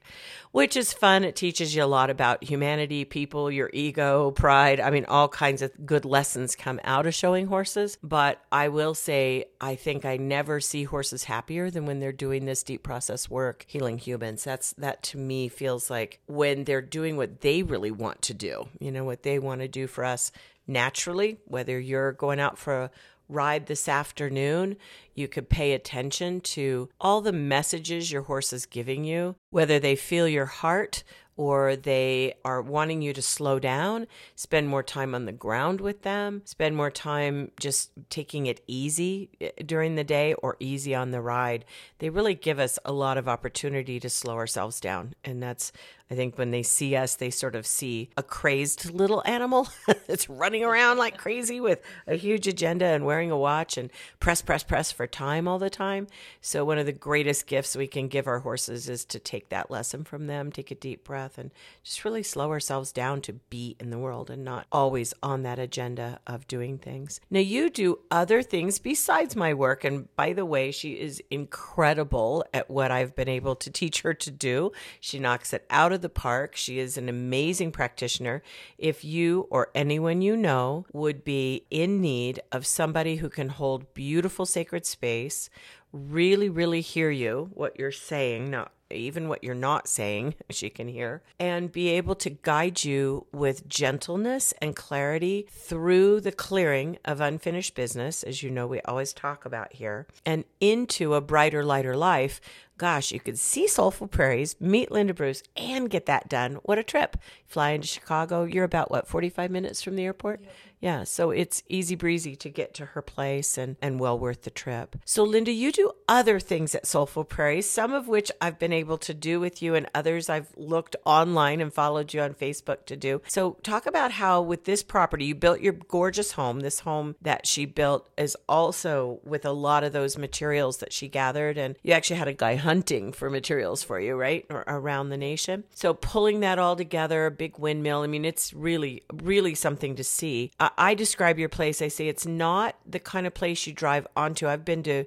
which 0.52 0.76
is 0.76 0.92
fun. 0.92 1.24
It 1.24 1.36
teaches 1.36 1.74
you 1.74 1.82
a 1.82 1.86
lot 1.86 2.10
about 2.10 2.44
humanity, 2.44 3.04
people, 3.04 3.50
your 3.50 3.70
ego, 3.72 4.30
pride. 4.30 4.80
I 4.80 4.90
mean, 4.90 5.04
all 5.06 5.28
kinds 5.28 5.62
of 5.62 5.72
good 5.84 6.04
lessons 6.04 6.56
come 6.56 6.80
out 6.84 7.06
of 7.06 7.14
showing 7.14 7.46
horses. 7.46 7.98
But 8.02 8.42
I 8.50 8.68
will 8.68 8.94
say, 8.94 9.46
I 9.60 9.74
think 9.74 10.04
I 10.04 10.16
never 10.16 10.60
see 10.60 10.84
horses 10.84 11.24
happier 11.24 11.70
than 11.70 11.86
when 11.86 12.00
they're 12.00 12.12
doing 12.12 12.44
this 12.44 12.62
deep 12.62 12.82
process 12.82 13.28
work, 13.28 13.64
healing 13.68 13.98
humans. 13.98 14.44
That's 14.44 14.72
that 14.74 15.02
to 15.04 15.18
me 15.18 15.48
feels 15.48 15.90
like 15.90 16.20
when 16.26 16.64
they're 16.64 16.82
doing 16.82 17.16
what 17.16 17.40
they 17.40 17.62
really 17.62 17.90
want 17.90 18.22
to 18.22 18.34
do, 18.34 18.68
you 18.80 18.90
know, 18.90 19.04
what 19.04 19.22
they 19.22 19.38
want 19.38 19.60
to 19.60 19.68
do 19.68 19.86
for 19.86 20.04
us 20.04 20.32
naturally, 20.68 21.38
whether 21.46 21.80
you're 21.80 22.12
going 22.12 22.38
out 22.38 22.58
for 22.58 22.82
a 22.82 22.90
ride 23.28 23.66
this 23.66 23.88
afternoon, 23.88 24.76
you 25.14 25.28
could 25.28 25.48
pay 25.48 25.72
attention 25.72 26.40
to 26.40 26.88
all 27.00 27.20
the 27.20 27.32
messages 27.32 28.10
your 28.10 28.22
horse 28.22 28.52
is 28.52 28.66
giving 28.66 29.04
you, 29.04 29.36
whether 29.50 29.78
they 29.78 29.96
feel 29.96 30.28
your 30.28 30.46
heart 30.46 31.04
or 31.38 31.76
they 31.76 32.34
are 32.44 32.60
wanting 32.60 33.00
you 33.00 33.12
to 33.12 33.22
slow 33.22 33.60
down, 33.60 34.08
spend 34.34 34.68
more 34.68 34.82
time 34.82 35.14
on 35.14 35.24
the 35.24 35.32
ground 35.32 35.80
with 35.80 36.02
them, 36.02 36.42
spend 36.44 36.76
more 36.76 36.90
time 36.90 37.52
just 37.60 37.90
taking 38.10 38.46
it 38.46 38.60
easy 38.66 39.30
eh, 39.40 39.50
during 39.64 39.94
the 39.94 40.02
day 40.02 40.34
or 40.34 40.56
easy 40.58 40.96
on 40.96 41.12
the 41.12 41.20
ride. 41.20 41.64
They 42.00 42.10
really 42.10 42.34
give 42.34 42.58
us 42.58 42.78
a 42.84 42.92
lot 42.92 43.16
of 43.16 43.28
opportunity 43.28 44.00
to 44.00 44.10
slow 44.10 44.34
ourselves 44.34 44.80
down. 44.80 45.14
And 45.22 45.40
that's 45.40 45.70
I 46.10 46.14
think 46.14 46.38
when 46.38 46.50
they 46.52 46.62
see 46.62 46.96
us, 46.96 47.16
they 47.16 47.28
sort 47.28 47.54
of 47.54 47.66
see 47.66 48.08
a 48.16 48.22
crazed 48.22 48.92
little 48.92 49.22
animal 49.26 49.68
that's 50.06 50.30
running 50.30 50.64
around 50.64 50.96
like 50.96 51.18
crazy 51.18 51.60
with 51.60 51.82
a 52.06 52.14
huge 52.14 52.46
agenda 52.46 52.86
and 52.86 53.04
wearing 53.04 53.30
a 53.30 53.36
watch 53.36 53.76
and 53.76 53.90
press, 54.18 54.40
press, 54.40 54.62
press 54.62 54.90
for 54.90 55.06
time 55.06 55.46
all 55.46 55.58
the 55.58 55.68
time. 55.68 56.06
So, 56.40 56.64
one 56.64 56.78
of 56.78 56.86
the 56.86 56.92
greatest 56.92 57.46
gifts 57.46 57.76
we 57.76 57.86
can 57.86 58.08
give 58.08 58.26
our 58.26 58.38
horses 58.38 58.88
is 58.88 59.04
to 59.06 59.18
take 59.18 59.50
that 59.50 59.70
lesson 59.70 60.02
from 60.02 60.28
them, 60.28 60.50
take 60.50 60.70
a 60.70 60.74
deep 60.74 61.04
breath, 61.04 61.27
and 61.36 61.50
just 61.82 62.04
really 62.04 62.22
slow 62.22 62.50
ourselves 62.50 62.90
down 62.90 63.20
to 63.22 63.34
be 63.34 63.76
in 63.78 63.90
the 63.90 63.98
world 63.98 64.30
and 64.30 64.42
not 64.42 64.66
always 64.72 65.12
on 65.22 65.42
that 65.42 65.58
agenda 65.58 66.20
of 66.26 66.48
doing 66.48 66.78
things. 66.78 67.20
Now, 67.28 67.40
you 67.40 67.68
do 67.68 67.98
other 68.10 68.42
things 68.42 68.78
besides 68.78 69.36
my 69.36 69.52
work. 69.52 69.84
And 69.84 70.14
by 70.16 70.32
the 70.32 70.46
way, 70.46 70.70
she 70.70 70.92
is 70.92 71.22
incredible 71.30 72.46
at 72.54 72.70
what 72.70 72.90
I've 72.90 73.14
been 73.14 73.28
able 73.28 73.56
to 73.56 73.70
teach 73.70 74.00
her 74.00 74.14
to 74.14 74.30
do. 74.30 74.72
She 75.00 75.18
knocks 75.18 75.52
it 75.52 75.66
out 75.68 75.92
of 75.92 75.98
of 75.98 76.02
the 76.02 76.08
park. 76.08 76.56
She 76.56 76.78
is 76.78 76.96
an 76.96 77.08
amazing 77.08 77.72
practitioner. 77.72 78.42
If 78.78 79.04
you 79.04 79.46
or 79.50 79.70
anyone 79.74 80.22
you 80.22 80.36
know 80.36 80.86
would 80.92 81.24
be 81.24 81.66
in 81.70 82.00
need 82.00 82.40
of 82.50 82.66
somebody 82.66 83.16
who 83.16 83.28
can 83.28 83.48
hold 83.48 83.92
beautiful 83.94 84.46
sacred 84.46 84.86
space, 84.86 85.50
really, 85.92 86.48
really 86.48 86.80
hear 86.80 87.10
you, 87.10 87.50
what 87.52 87.78
you're 87.78 87.92
saying, 87.92 88.50
not 88.50 88.72
even 88.90 89.28
what 89.28 89.44
you're 89.44 89.54
not 89.54 89.88
saying, 89.88 90.34
she 90.50 90.70
can 90.70 90.88
hear, 90.88 91.22
and 91.38 91.72
be 91.72 91.88
able 91.88 92.14
to 92.16 92.30
guide 92.30 92.84
you 92.84 93.26
with 93.32 93.68
gentleness 93.68 94.54
and 94.60 94.74
clarity 94.74 95.46
through 95.50 96.20
the 96.20 96.32
clearing 96.32 96.98
of 97.04 97.20
unfinished 97.20 97.74
business, 97.74 98.22
as 98.22 98.42
you 98.42 98.50
know, 98.50 98.66
we 98.66 98.80
always 98.82 99.12
talk 99.12 99.44
about 99.44 99.72
here, 99.74 100.06
and 100.24 100.44
into 100.60 101.14
a 101.14 101.20
brighter, 101.20 101.64
lighter 101.64 101.96
life 101.96 102.40
Gosh, 102.78 103.10
you 103.10 103.18
could 103.18 103.38
see 103.38 103.66
Soulful 103.66 104.06
Prairies, 104.06 104.54
meet 104.60 104.92
Linda 104.92 105.12
Bruce, 105.12 105.42
and 105.56 105.90
get 105.90 106.06
that 106.06 106.28
done. 106.28 106.60
What 106.62 106.78
a 106.78 106.84
trip. 106.84 107.16
Fly 107.44 107.70
into 107.70 107.88
Chicago. 107.88 108.44
You're 108.44 108.64
about, 108.64 108.88
what, 108.88 109.08
45 109.08 109.50
minutes 109.50 109.82
from 109.82 109.96
the 109.96 110.04
airport? 110.04 110.40
Yep. 110.40 110.50
Yeah, 110.80 111.04
so 111.04 111.30
it's 111.30 111.62
easy 111.68 111.96
breezy 111.96 112.36
to 112.36 112.48
get 112.48 112.72
to 112.74 112.86
her 112.86 113.02
place 113.02 113.58
and, 113.58 113.76
and 113.82 113.98
well 113.98 114.18
worth 114.18 114.42
the 114.42 114.50
trip. 114.50 114.96
So, 115.04 115.24
Linda, 115.24 115.50
you 115.50 115.72
do 115.72 115.92
other 116.06 116.38
things 116.38 116.74
at 116.74 116.86
Soulful 116.86 117.24
Prairies, 117.24 117.68
some 117.68 117.92
of 117.92 118.06
which 118.06 118.30
I've 118.40 118.58
been 118.58 118.72
able 118.72 118.98
to 118.98 119.12
do 119.12 119.40
with 119.40 119.60
you, 119.60 119.74
and 119.74 119.88
others 119.94 120.28
I've 120.28 120.52
looked 120.56 120.94
online 121.04 121.60
and 121.60 121.72
followed 121.72 122.14
you 122.14 122.20
on 122.20 122.34
Facebook 122.34 122.86
to 122.86 122.96
do. 122.96 123.22
So, 123.26 123.56
talk 123.62 123.86
about 123.86 124.12
how 124.12 124.40
with 124.40 124.64
this 124.64 124.82
property, 124.82 125.24
you 125.24 125.34
built 125.34 125.60
your 125.60 125.72
gorgeous 125.72 126.32
home. 126.32 126.60
This 126.60 126.80
home 126.80 127.16
that 127.22 127.46
she 127.46 127.66
built 127.66 128.08
is 128.16 128.36
also 128.48 129.20
with 129.24 129.44
a 129.44 129.52
lot 129.52 129.82
of 129.82 129.92
those 129.92 130.16
materials 130.16 130.78
that 130.78 130.92
she 130.92 131.08
gathered, 131.08 131.58
and 131.58 131.76
you 131.82 131.92
actually 131.92 132.16
had 132.16 132.28
a 132.28 132.32
guy 132.32 132.54
hunting 132.68 133.12
for 133.12 133.30
materials 133.30 133.82
for 133.82 133.98
you, 133.98 134.14
right? 134.14 134.44
Or 134.50 134.62
around 134.66 135.08
the 135.08 135.16
nation. 135.16 135.64
So, 135.70 135.94
pulling 135.94 136.40
that 136.40 136.58
all 136.58 136.76
together, 136.76 137.24
a 137.24 137.30
big 137.30 137.58
windmill, 137.58 138.02
I 138.02 138.08
mean, 138.08 138.26
it's 138.26 138.52
really, 138.52 139.02
really 139.10 139.54
something 139.54 139.96
to 139.96 140.04
see. 140.04 140.50
I 140.60 140.94
describe 140.94 141.38
your 141.38 141.48
place, 141.48 141.80
I 141.80 141.88
say 141.88 142.08
it's 142.08 142.26
not 142.26 142.76
the 142.84 142.98
kind 142.98 143.26
of 143.26 143.32
place 143.32 143.66
you 143.66 143.72
drive 143.72 144.06
onto. 144.14 144.46
I've 144.46 144.66
been 144.66 144.82
to 144.82 145.06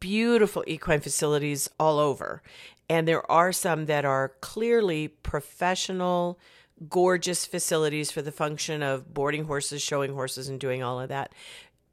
beautiful 0.00 0.64
equine 0.66 1.00
facilities 1.00 1.68
all 1.78 1.98
over, 1.98 2.42
and 2.88 3.06
there 3.06 3.30
are 3.30 3.52
some 3.52 3.84
that 3.84 4.06
are 4.06 4.32
clearly 4.40 5.08
professional, 5.08 6.40
gorgeous 6.88 7.44
facilities 7.44 8.10
for 8.10 8.22
the 8.22 8.32
function 8.32 8.82
of 8.82 9.12
boarding 9.12 9.44
horses, 9.44 9.82
showing 9.82 10.14
horses, 10.14 10.48
and 10.48 10.58
doing 10.58 10.82
all 10.82 10.98
of 10.98 11.10
that. 11.10 11.34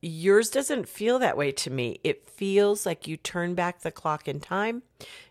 Yours 0.08 0.52
doesn't 0.52 0.88
feel 0.88 1.18
that 1.18 1.36
way 1.36 1.52
to 1.52 1.72
me. 1.72 2.00
It 2.04 2.30
feels 2.30 2.86
like 2.86 3.08
you 3.08 3.18
turn 3.18 3.56
back 3.56 3.82
the 3.82 3.90
clock 3.90 4.28
in 4.28 4.40
time, 4.40 4.84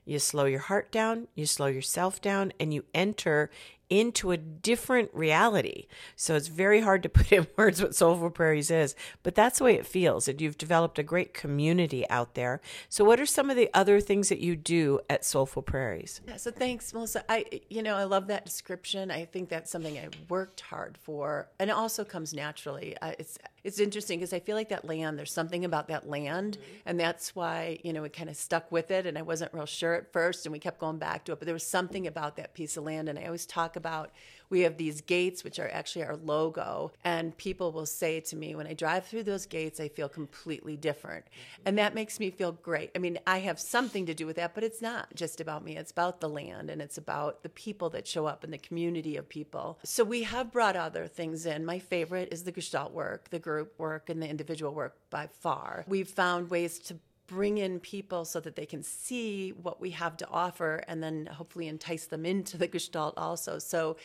you 0.04 0.18
slow 0.18 0.46
your 0.46 0.58
heart 0.58 0.90
down, 0.90 1.28
you 1.36 1.46
slow 1.46 1.68
yourself 1.68 2.20
down, 2.20 2.52
and 2.58 2.74
you 2.74 2.84
enter 2.92 3.50
into 3.90 4.30
a 4.30 4.36
different 4.36 5.10
reality. 5.12 5.86
So 6.16 6.34
it's 6.34 6.48
very 6.48 6.80
hard 6.80 7.02
to 7.02 7.08
put 7.14 7.32
in 7.32 7.46
words 7.56 7.82
what 7.82 7.94
Soulful 7.94 8.30
Prairies 8.30 8.70
is, 8.70 8.94
but 9.22 9.34
that's 9.34 9.58
the 9.58 9.64
way 9.64 9.74
it 9.74 9.86
feels. 9.86 10.28
And 10.28 10.40
you've 10.40 10.58
developed 10.58 10.98
a 10.98 11.02
great 11.02 11.34
community 11.34 12.08
out 12.10 12.34
there. 12.34 12.60
So 12.88 13.04
what 13.04 13.20
are 13.20 13.26
some 13.26 13.50
of 13.50 13.56
the 13.56 13.70
other 13.74 14.00
things 14.00 14.28
that 14.28 14.40
you 14.40 14.56
do 14.56 15.00
at 15.08 15.24
Soulful 15.24 15.62
Prairies? 15.62 16.20
Yeah, 16.26 16.36
so 16.36 16.50
thanks, 16.50 16.92
Melisa. 16.92 17.22
I 17.28 17.44
you 17.68 17.82
know, 17.82 17.96
I 17.96 18.04
love 18.04 18.28
that 18.28 18.44
description. 18.44 19.10
I 19.10 19.24
think 19.24 19.48
that's 19.48 19.70
something 19.70 19.98
I 19.98 20.08
worked 20.28 20.60
hard 20.60 20.98
for 20.98 21.48
and 21.58 21.70
it 21.70 21.76
also 21.76 22.04
comes 22.04 22.34
naturally. 22.34 22.96
Uh, 23.00 23.12
it's 23.18 23.38
it's 23.64 23.80
interesting 23.80 24.18
because 24.18 24.34
I 24.34 24.40
feel 24.40 24.56
like 24.56 24.68
that 24.68 24.84
land, 24.84 25.18
there's 25.18 25.32
something 25.32 25.64
about 25.64 25.88
that 25.88 26.06
land. 26.06 26.58
Mm-hmm. 26.58 26.76
And 26.84 27.00
that's 27.00 27.34
why, 27.34 27.78
you 27.82 27.94
know, 27.94 28.02
we 28.02 28.10
kind 28.10 28.28
of 28.28 28.36
stuck 28.36 28.70
with 28.70 28.90
it. 28.90 29.06
And 29.06 29.16
I 29.16 29.22
wasn't 29.22 29.54
real 29.54 29.64
sure 29.64 29.94
at 29.94 30.12
first. 30.12 30.44
And 30.44 30.52
we 30.52 30.58
kept 30.58 30.78
going 30.78 30.98
back 30.98 31.24
to 31.24 31.32
it. 31.32 31.38
But 31.38 31.46
there 31.46 31.54
was 31.54 31.66
something 31.66 32.06
about 32.06 32.36
that 32.36 32.52
piece 32.52 32.76
of 32.76 32.84
land. 32.84 33.08
And 33.08 33.18
I 33.18 33.24
always 33.24 33.46
talk 33.46 33.73
about 33.76 34.10
we 34.50 34.60
have 34.60 34.76
these 34.76 35.00
gates, 35.00 35.42
which 35.42 35.58
are 35.58 35.68
actually 35.72 36.04
our 36.04 36.16
logo. 36.16 36.92
And 37.02 37.36
people 37.36 37.72
will 37.72 37.86
say 37.86 38.20
to 38.20 38.36
me, 38.36 38.54
when 38.54 38.66
I 38.66 38.74
drive 38.74 39.06
through 39.06 39.24
those 39.24 39.46
gates, 39.46 39.80
I 39.80 39.88
feel 39.88 40.08
completely 40.08 40.76
different. 40.76 41.24
And 41.64 41.78
that 41.78 41.94
makes 41.94 42.20
me 42.20 42.30
feel 42.30 42.52
great. 42.52 42.90
I 42.94 42.98
mean, 42.98 43.18
I 43.26 43.38
have 43.38 43.58
something 43.58 44.06
to 44.06 44.14
do 44.14 44.26
with 44.26 44.36
that, 44.36 44.54
but 44.54 44.62
it's 44.62 44.82
not 44.82 45.14
just 45.14 45.40
about 45.40 45.64
me. 45.64 45.76
It's 45.76 45.90
about 45.90 46.20
the 46.20 46.28
land 46.28 46.70
and 46.70 46.80
it's 46.80 46.98
about 46.98 47.42
the 47.42 47.48
people 47.48 47.90
that 47.90 48.06
show 48.06 48.26
up 48.26 48.44
and 48.44 48.52
the 48.52 48.58
community 48.58 49.16
of 49.16 49.28
people. 49.28 49.78
So 49.82 50.04
we 50.04 50.22
have 50.24 50.52
brought 50.52 50.76
other 50.76 51.06
things 51.06 51.46
in. 51.46 51.64
My 51.64 51.78
favorite 51.78 52.28
is 52.30 52.44
the 52.44 52.52
Gestalt 52.52 52.92
work, 52.92 53.30
the 53.30 53.38
group 53.38 53.78
work, 53.78 54.08
and 54.08 54.22
the 54.22 54.28
individual 54.28 54.72
work 54.72 54.96
by 55.10 55.28
far. 55.40 55.84
We've 55.88 56.08
found 56.08 56.50
ways 56.50 56.78
to 56.80 56.98
bring 57.26 57.58
in 57.58 57.80
people 57.80 58.24
so 58.24 58.40
that 58.40 58.56
they 58.56 58.66
can 58.66 58.82
see 58.82 59.50
what 59.50 59.80
we 59.80 59.90
have 59.90 60.16
to 60.18 60.28
offer 60.28 60.82
and 60.88 61.02
then 61.02 61.26
hopefully 61.26 61.68
entice 61.68 62.06
them 62.06 62.26
into 62.26 62.58
the 62.58 62.66
gestalt 62.66 63.14
also. 63.16 63.58
So 63.58 63.96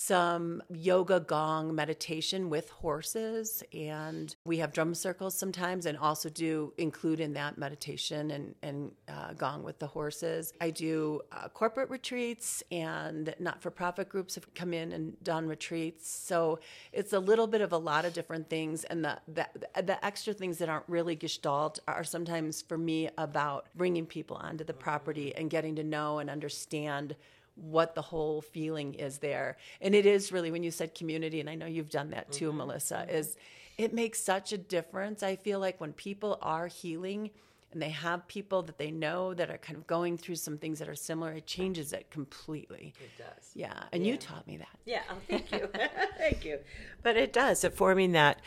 some 0.00 0.62
yoga 0.72 1.18
gong 1.18 1.74
meditation 1.74 2.48
with 2.48 2.70
horses. 2.70 3.64
And 3.72 4.34
we 4.44 4.58
have 4.58 4.72
drum 4.72 4.94
circles 4.94 5.36
sometimes 5.36 5.86
and 5.86 5.98
also 5.98 6.28
do 6.28 6.72
include 6.78 7.18
in 7.18 7.32
that 7.32 7.58
meditation 7.58 8.30
and, 8.30 8.54
and 8.62 8.92
uh, 9.08 9.32
gong 9.32 9.64
with 9.64 9.80
the 9.80 9.88
horses. 9.88 10.52
I 10.60 10.70
do 10.70 11.20
uh, 11.32 11.48
corporate 11.48 11.90
retreats 11.90 12.62
and 12.70 13.34
not 13.40 13.60
for 13.60 13.72
profit 13.72 14.08
groups 14.08 14.36
have 14.36 14.54
come 14.54 14.72
in 14.72 14.92
and 14.92 15.20
done 15.24 15.48
retreats. 15.48 16.08
So 16.08 16.60
it's 16.92 17.12
a 17.12 17.18
little 17.18 17.48
bit 17.48 17.60
of 17.60 17.72
a 17.72 17.76
lot 17.76 18.04
of 18.04 18.12
different 18.12 18.48
things. 18.48 18.84
And 18.84 19.04
the, 19.04 19.18
the, 19.26 19.48
the 19.82 20.04
extra 20.06 20.32
things 20.32 20.58
that 20.58 20.68
aren't 20.68 20.88
really 20.88 21.16
gestalt 21.16 21.80
are 21.88 22.04
sometimes 22.04 22.62
for 22.62 22.78
me 22.78 23.10
about 23.18 23.66
bringing 23.74 24.06
people 24.06 24.36
onto 24.36 24.62
the 24.62 24.74
property 24.74 25.34
and 25.34 25.50
getting 25.50 25.74
to 25.74 25.82
know 25.82 26.20
and 26.20 26.30
understand 26.30 27.16
what 27.60 27.94
the 27.94 28.02
whole 28.02 28.40
feeling 28.40 28.94
is 28.94 29.18
there. 29.18 29.56
And 29.80 29.94
it 29.94 30.06
is 30.06 30.32
really 30.32 30.50
when 30.50 30.62
you 30.62 30.70
said 30.70 30.94
community, 30.94 31.40
and 31.40 31.50
I 31.50 31.54
know 31.54 31.66
you've 31.66 31.90
done 31.90 32.10
that 32.10 32.30
too, 32.32 32.50
mm-hmm. 32.50 32.62
Melisa, 32.62 33.08
is 33.10 33.36
it 33.76 33.94
makes 33.94 34.20
such 34.20 34.52
a 34.52 34.58
difference. 34.58 35.22
I 35.22 35.36
feel 35.36 35.60
like 35.60 35.80
when 35.80 35.92
people 35.92 36.38
are 36.42 36.66
healing 36.66 37.30
and 37.72 37.82
they 37.82 37.90
have 37.90 38.26
people 38.26 38.62
that 38.62 38.78
they 38.78 38.90
know 38.90 39.34
that 39.34 39.50
are 39.50 39.58
kind 39.58 39.76
of 39.76 39.86
going 39.86 40.16
through 40.16 40.36
some 40.36 40.58
things 40.58 40.78
that 40.78 40.88
are 40.88 40.94
similar, 40.94 41.32
it 41.32 41.46
changes 41.46 41.92
it 41.92 42.10
completely. 42.10 42.94
It 42.98 43.18
does. 43.18 43.50
Yeah. 43.54 43.84
And 43.92 44.04
yeah. 44.04 44.12
you 44.12 44.18
taught 44.18 44.46
me 44.46 44.56
that. 44.56 44.68
Yeah. 44.84 45.02
Oh, 45.10 45.14
thank 45.28 45.52
you. 45.52 45.68
thank 46.18 46.44
you. 46.44 46.58
But 47.02 47.16
it 47.16 47.32
does. 47.32 47.62
It 47.64 47.74
forming 47.74 48.12
that 48.12 48.40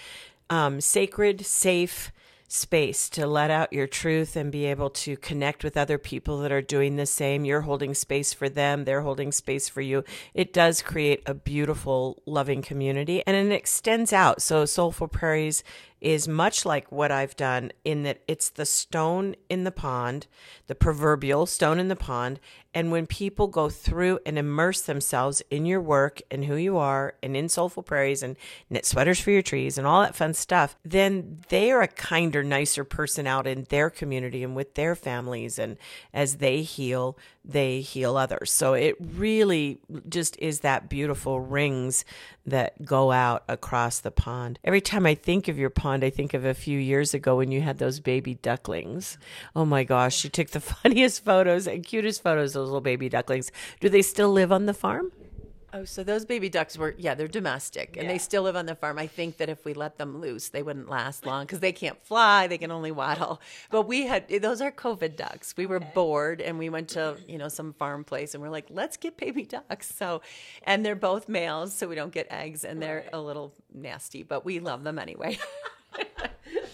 um, 0.49 0.81
sacred, 0.81 1.45
safe, 1.45 2.11
space 2.51 3.09
to 3.09 3.25
let 3.25 3.49
out 3.49 3.71
your 3.71 3.87
truth 3.87 4.35
and 4.35 4.51
be 4.51 4.65
able 4.65 4.89
to 4.89 5.15
connect 5.17 5.63
with 5.63 5.77
other 5.77 5.97
people 5.97 6.39
that 6.39 6.51
are 6.51 6.61
doing 6.61 6.95
the 6.95 7.05
same. 7.05 7.45
You're 7.45 7.61
holding 7.61 7.93
space 7.93 8.33
for 8.33 8.49
them, 8.49 8.83
they're 8.83 9.01
holding 9.01 9.31
space 9.31 9.69
for 9.69 9.81
you. 9.81 10.03
It 10.33 10.51
does 10.51 10.81
create 10.81 11.23
a 11.25 11.33
beautiful, 11.33 12.21
loving 12.25 12.61
community 12.61 13.23
and 13.25 13.35
it 13.35 13.53
extends 13.53 14.11
out. 14.11 14.41
So, 14.41 14.65
Soulful 14.65 15.07
Prairies 15.07 15.63
is 16.01 16.27
much 16.27 16.65
like 16.65 16.91
what 16.91 17.11
I've 17.11 17.35
done 17.35 17.71
in 17.85 18.03
that 18.03 18.21
it's 18.27 18.49
the 18.49 18.65
stone 18.65 19.35
in 19.49 19.63
the 19.63 19.71
pond, 19.71 20.25
the 20.65 20.73
proverbial 20.73 21.45
stone 21.45 21.79
in 21.79 21.87
the 21.87 21.95
pond. 21.95 22.39
And 22.73 22.89
when 22.89 23.05
people 23.05 23.47
go 23.47 23.69
through 23.69 24.19
and 24.25 24.37
immerse 24.39 24.81
themselves 24.81 25.43
in 25.51 25.65
your 25.65 25.81
work 25.81 26.21
and 26.31 26.45
who 26.45 26.55
you 26.55 26.77
are 26.77 27.15
and 27.21 27.35
in 27.35 27.49
Soulful 27.49 27.83
Prairies 27.83 28.23
and 28.23 28.37
knit 28.69 28.85
sweaters 28.85 29.19
for 29.19 29.29
your 29.29 29.41
trees 29.41 29.77
and 29.77 29.85
all 29.85 30.01
that 30.01 30.15
fun 30.15 30.33
stuff, 30.33 30.77
then 30.83 31.41
they 31.49 31.71
are 31.71 31.81
a 31.81 31.87
kinder, 31.87 32.43
nicer 32.43 32.85
person 32.85 33.27
out 33.27 33.45
in 33.45 33.65
their 33.69 33.89
community 33.89 34.41
and 34.41 34.55
with 34.55 34.75
their 34.75 34.95
families. 34.95 35.59
And 35.59 35.77
as 36.13 36.37
they 36.37 36.61
heal, 36.61 37.17
they 37.43 37.81
heal 37.81 38.15
others. 38.15 38.51
So 38.51 38.73
it 38.73 38.95
really 38.99 39.79
just 40.07 40.37
is 40.39 40.61
that 40.61 40.87
beautiful 40.87 41.41
rings 41.41 42.05
that 42.45 42.85
go 42.85 43.11
out 43.11 43.43
across 43.49 43.99
the 43.99 44.11
pond. 44.11 44.59
Every 44.63 44.81
time 44.81 45.05
I 45.05 45.15
think 45.15 45.49
of 45.49 45.59
your 45.59 45.69
pond, 45.69 45.90
I 45.91 46.09
think 46.09 46.33
of 46.33 46.45
a 46.45 46.53
few 46.53 46.79
years 46.79 47.13
ago 47.13 47.37
when 47.37 47.51
you 47.51 47.61
had 47.61 47.77
those 47.77 47.99
baby 47.99 48.35
ducklings. 48.35 49.17
Oh 49.55 49.65
my 49.65 49.83
gosh, 49.83 50.23
you 50.23 50.29
took 50.29 50.49
the 50.49 50.59
funniest 50.81 51.25
photos 51.25 51.67
and 51.67 51.83
cutest 51.83 52.23
photos 52.23 52.55
of 52.55 52.61
those 52.61 52.69
little 52.69 52.81
baby 52.81 53.09
ducklings. 53.09 53.51
Do 53.79 53.89
they 53.89 54.01
still 54.01 54.31
live 54.31 54.51
on 54.51 54.65
the 54.65 54.73
farm? 54.73 55.11
Oh, 55.73 55.85
so 55.85 56.03
those 56.03 56.25
baby 56.25 56.49
ducks 56.49 56.77
were, 56.77 56.95
yeah, 56.97 57.15
they're 57.15 57.29
domestic 57.29 57.95
and 57.95 58.05
yeah. 58.05 58.11
they 58.11 58.17
still 58.17 58.43
live 58.43 58.57
on 58.57 58.65
the 58.65 58.75
farm. 58.75 58.99
I 58.99 59.07
think 59.07 59.37
that 59.37 59.47
if 59.47 59.63
we 59.63 59.73
let 59.73 59.97
them 59.97 60.19
loose, 60.19 60.49
they 60.49 60.63
wouldn't 60.63 60.89
last 60.89 61.25
long 61.25 61.45
because 61.45 61.61
they 61.61 61.71
can't 61.71 61.97
fly, 62.05 62.47
they 62.47 62.57
can 62.57 62.71
only 62.71 62.91
waddle. 62.91 63.39
But 63.69 63.83
we 63.83 64.05
had, 64.05 64.25
eh, 64.29 64.39
those 64.39 64.59
are 64.59 64.71
COVID 64.71 65.15
ducks. 65.15 65.53
We 65.55 65.65
were 65.65 65.77
okay. 65.77 65.91
bored 65.95 66.41
and 66.41 66.59
we 66.59 66.69
went 66.69 66.89
to, 66.89 67.15
you 67.25 67.37
know, 67.37 67.47
some 67.47 67.71
farm 67.73 68.03
place 68.03 68.33
and 68.33 68.43
we're 68.43 68.49
like, 68.49 68.65
let's 68.69 68.97
get 68.97 69.15
baby 69.15 69.45
ducks. 69.45 69.93
So, 69.95 70.21
and 70.63 70.85
they're 70.85 70.95
both 70.95 71.29
males, 71.29 71.73
so 71.73 71.87
we 71.87 71.95
don't 71.95 72.11
get 72.11 72.27
eggs 72.29 72.65
and 72.65 72.81
they're 72.81 73.05
a 73.13 73.21
little 73.21 73.53
nasty, 73.73 74.23
but 74.23 74.43
we 74.43 74.59
love 74.59 74.83
them 74.83 74.99
anyway. 74.99 75.39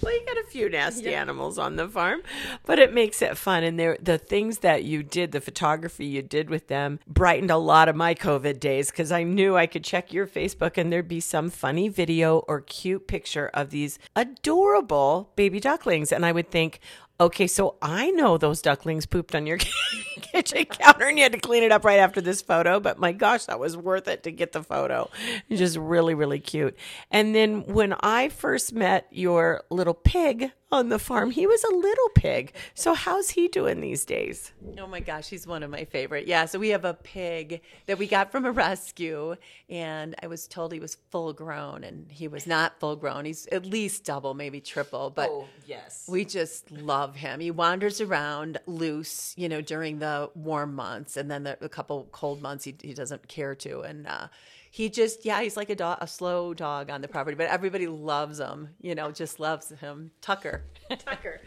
well, 0.02 0.14
you 0.14 0.26
got 0.26 0.38
a 0.38 0.44
few 0.44 0.70
nasty 0.70 1.12
yeah. 1.12 1.22
animals 1.22 1.58
on 1.58 1.76
the 1.76 1.88
farm, 1.88 2.22
but 2.66 2.80
it 2.80 2.94
makes 2.94 3.22
it 3.22 3.38
fun. 3.38 3.64
And 3.64 3.80
there, 3.80 3.98
the 4.02 4.18
things 4.18 4.60
that 4.60 4.84
you 4.84 5.04
did, 5.04 5.32
the 5.32 5.42
photography 5.42 6.06
you 6.06 6.22
did 6.22 6.50
with 6.50 6.68
them, 6.68 7.00
brightened 7.08 7.52
a 7.52 7.58
lot 7.58 7.90
of 7.90 7.96
my 7.96 8.14
COVID 8.14 8.60
days 8.60 8.92
because 8.92 9.12
I 9.12 9.24
knew 9.24 9.56
I 9.56 9.68
could 9.68 9.84
check 9.84 10.14
your 10.14 10.28
Facebook 10.28 10.78
and 10.78 10.92
there'd 10.92 11.08
be 11.08 11.20
some 11.20 11.50
funny 11.50 11.90
video 11.90 12.40
or 12.48 12.62
cute 12.62 13.08
picture 13.08 13.50
of 13.54 13.70
these 13.70 14.00
adorable 14.16 15.32
baby 15.36 15.60
ducklings, 15.60 16.12
and 16.12 16.26
I 16.26 16.32
would 16.32 16.52
think, 16.52 16.80
Okay, 17.20 17.48
so 17.48 17.78
I 17.82 18.12
know 18.12 18.38
those 18.38 18.62
ducklings 18.62 19.08
pooped 19.08 19.34
on 19.34 19.48
your 19.48 19.58
kitchen 20.22 20.66
counter 20.66 21.08
and 21.08 21.18
you 21.18 21.24
had 21.24 21.32
to 21.32 21.40
clean 21.40 21.64
it 21.64 21.72
up 21.72 21.84
right 21.84 21.98
after 21.98 22.22
this 22.22 22.44
photo, 22.44 22.80
but 22.80 23.00
my 23.00 23.12
gosh, 23.12 23.46
that 23.46 23.60
was 23.60 23.76
worth 23.76 24.08
it 24.08 24.22
to 24.24 24.32
get 24.32 24.52
the 24.52 24.62
photo. 24.62 25.10
Just 25.50 25.78
really, 25.78 26.14
really 26.14 26.40
cute. 26.40 26.78
And 27.10 27.34
then 27.34 27.66
when 27.66 27.94
I 28.02 28.30
first 28.30 28.72
met 28.72 29.08
your 29.10 29.64
little 29.72 29.96
pig 29.96 30.52
on 30.72 30.90
the 30.90 31.00
farm. 31.00 31.32
He 31.32 31.48
was 31.48 31.64
a 31.64 31.74
little 31.74 32.10
pig. 32.10 32.54
So 32.74 32.94
how's 32.94 33.32
he 33.32 33.48
doing 33.48 33.80
these 33.80 34.04
days? 34.06 34.52
Oh 34.78 34.88
my 34.88 35.00
gosh, 35.00 35.30
he's 35.30 35.48
one 35.48 35.64
of 35.64 35.70
my 35.70 35.86
favorite. 35.86 36.28
Yeah, 36.28 36.46
so 36.46 36.60
we 36.60 36.70
have 36.70 36.86
a 36.86 36.94
pig 36.94 37.62
that 37.86 37.98
we 37.98 38.08
got 38.08 38.32
from 38.32 38.46
a 38.46 38.52
rescue 38.52 39.36
and 39.70 40.16
I 40.22 40.28
was 40.28 40.48
told 40.48 40.74
he 40.74 40.80
was 40.80 40.98
full 41.10 41.34
grown 41.34 41.84
and 41.84 42.12
he 42.12 42.28
was 42.28 42.46
not 42.46 42.80
full 42.80 42.96
grown. 42.96 43.26
He's 43.26 43.48
at 43.48 43.66
least 43.66 44.04
double, 44.04 44.34
maybe 44.34 44.60
triple, 44.60 45.10
but 45.10 45.30
oh, 45.30 45.46
yes. 45.66 46.06
We 46.10 46.26
just 46.26 46.70
love 46.72 47.16
him. 47.16 47.40
He 47.40 47.52
wanders 47.52 48.02
around 48.02 48.60
loose, 48.66 49.34
you 49.38 49.48
know, 49.48 49.62
during 49.62 50.00
the 50.00 50.30
warm 50.36 50.76
months 50.76 51.16
and 51.16 51.32
then 51.32 51.44
the, 51.44 51.58
a 51.64 51.70
couple 51.70 52.08
cold 52.12 52.42
months 52.42 52.66
he, 52.66 52.76
he 52.82 52.94
doesn't 52.94 53.28
care 53.28 53.56
to 53.56 53.82
and 53.82 54.08
uh 54.08 54.28
he 54.72 54.90
just 54.90 55.26
yeah 55.26 55.42
he's 55.42 55.58
like 55.58 55.70
a 55.70 55.76
dog 55.76 55.98
a 56.02 56.08
slow 56.08 56.54
dog 56.54 56.90
on 56.90 57.02
the 57.02 57.08
property 57.08 57.36
but 57.36 57.48
everybody 57.48 57.88
loves 57.88 58.40
him 58.40 58.70
you 58.80 58.96
know 58.96 59.12
just 59.12 59.40
loves 59.40 59.70
him. 59.70 60.12
Tucker. 60.22 60.64
Tucker. 60.90 61.42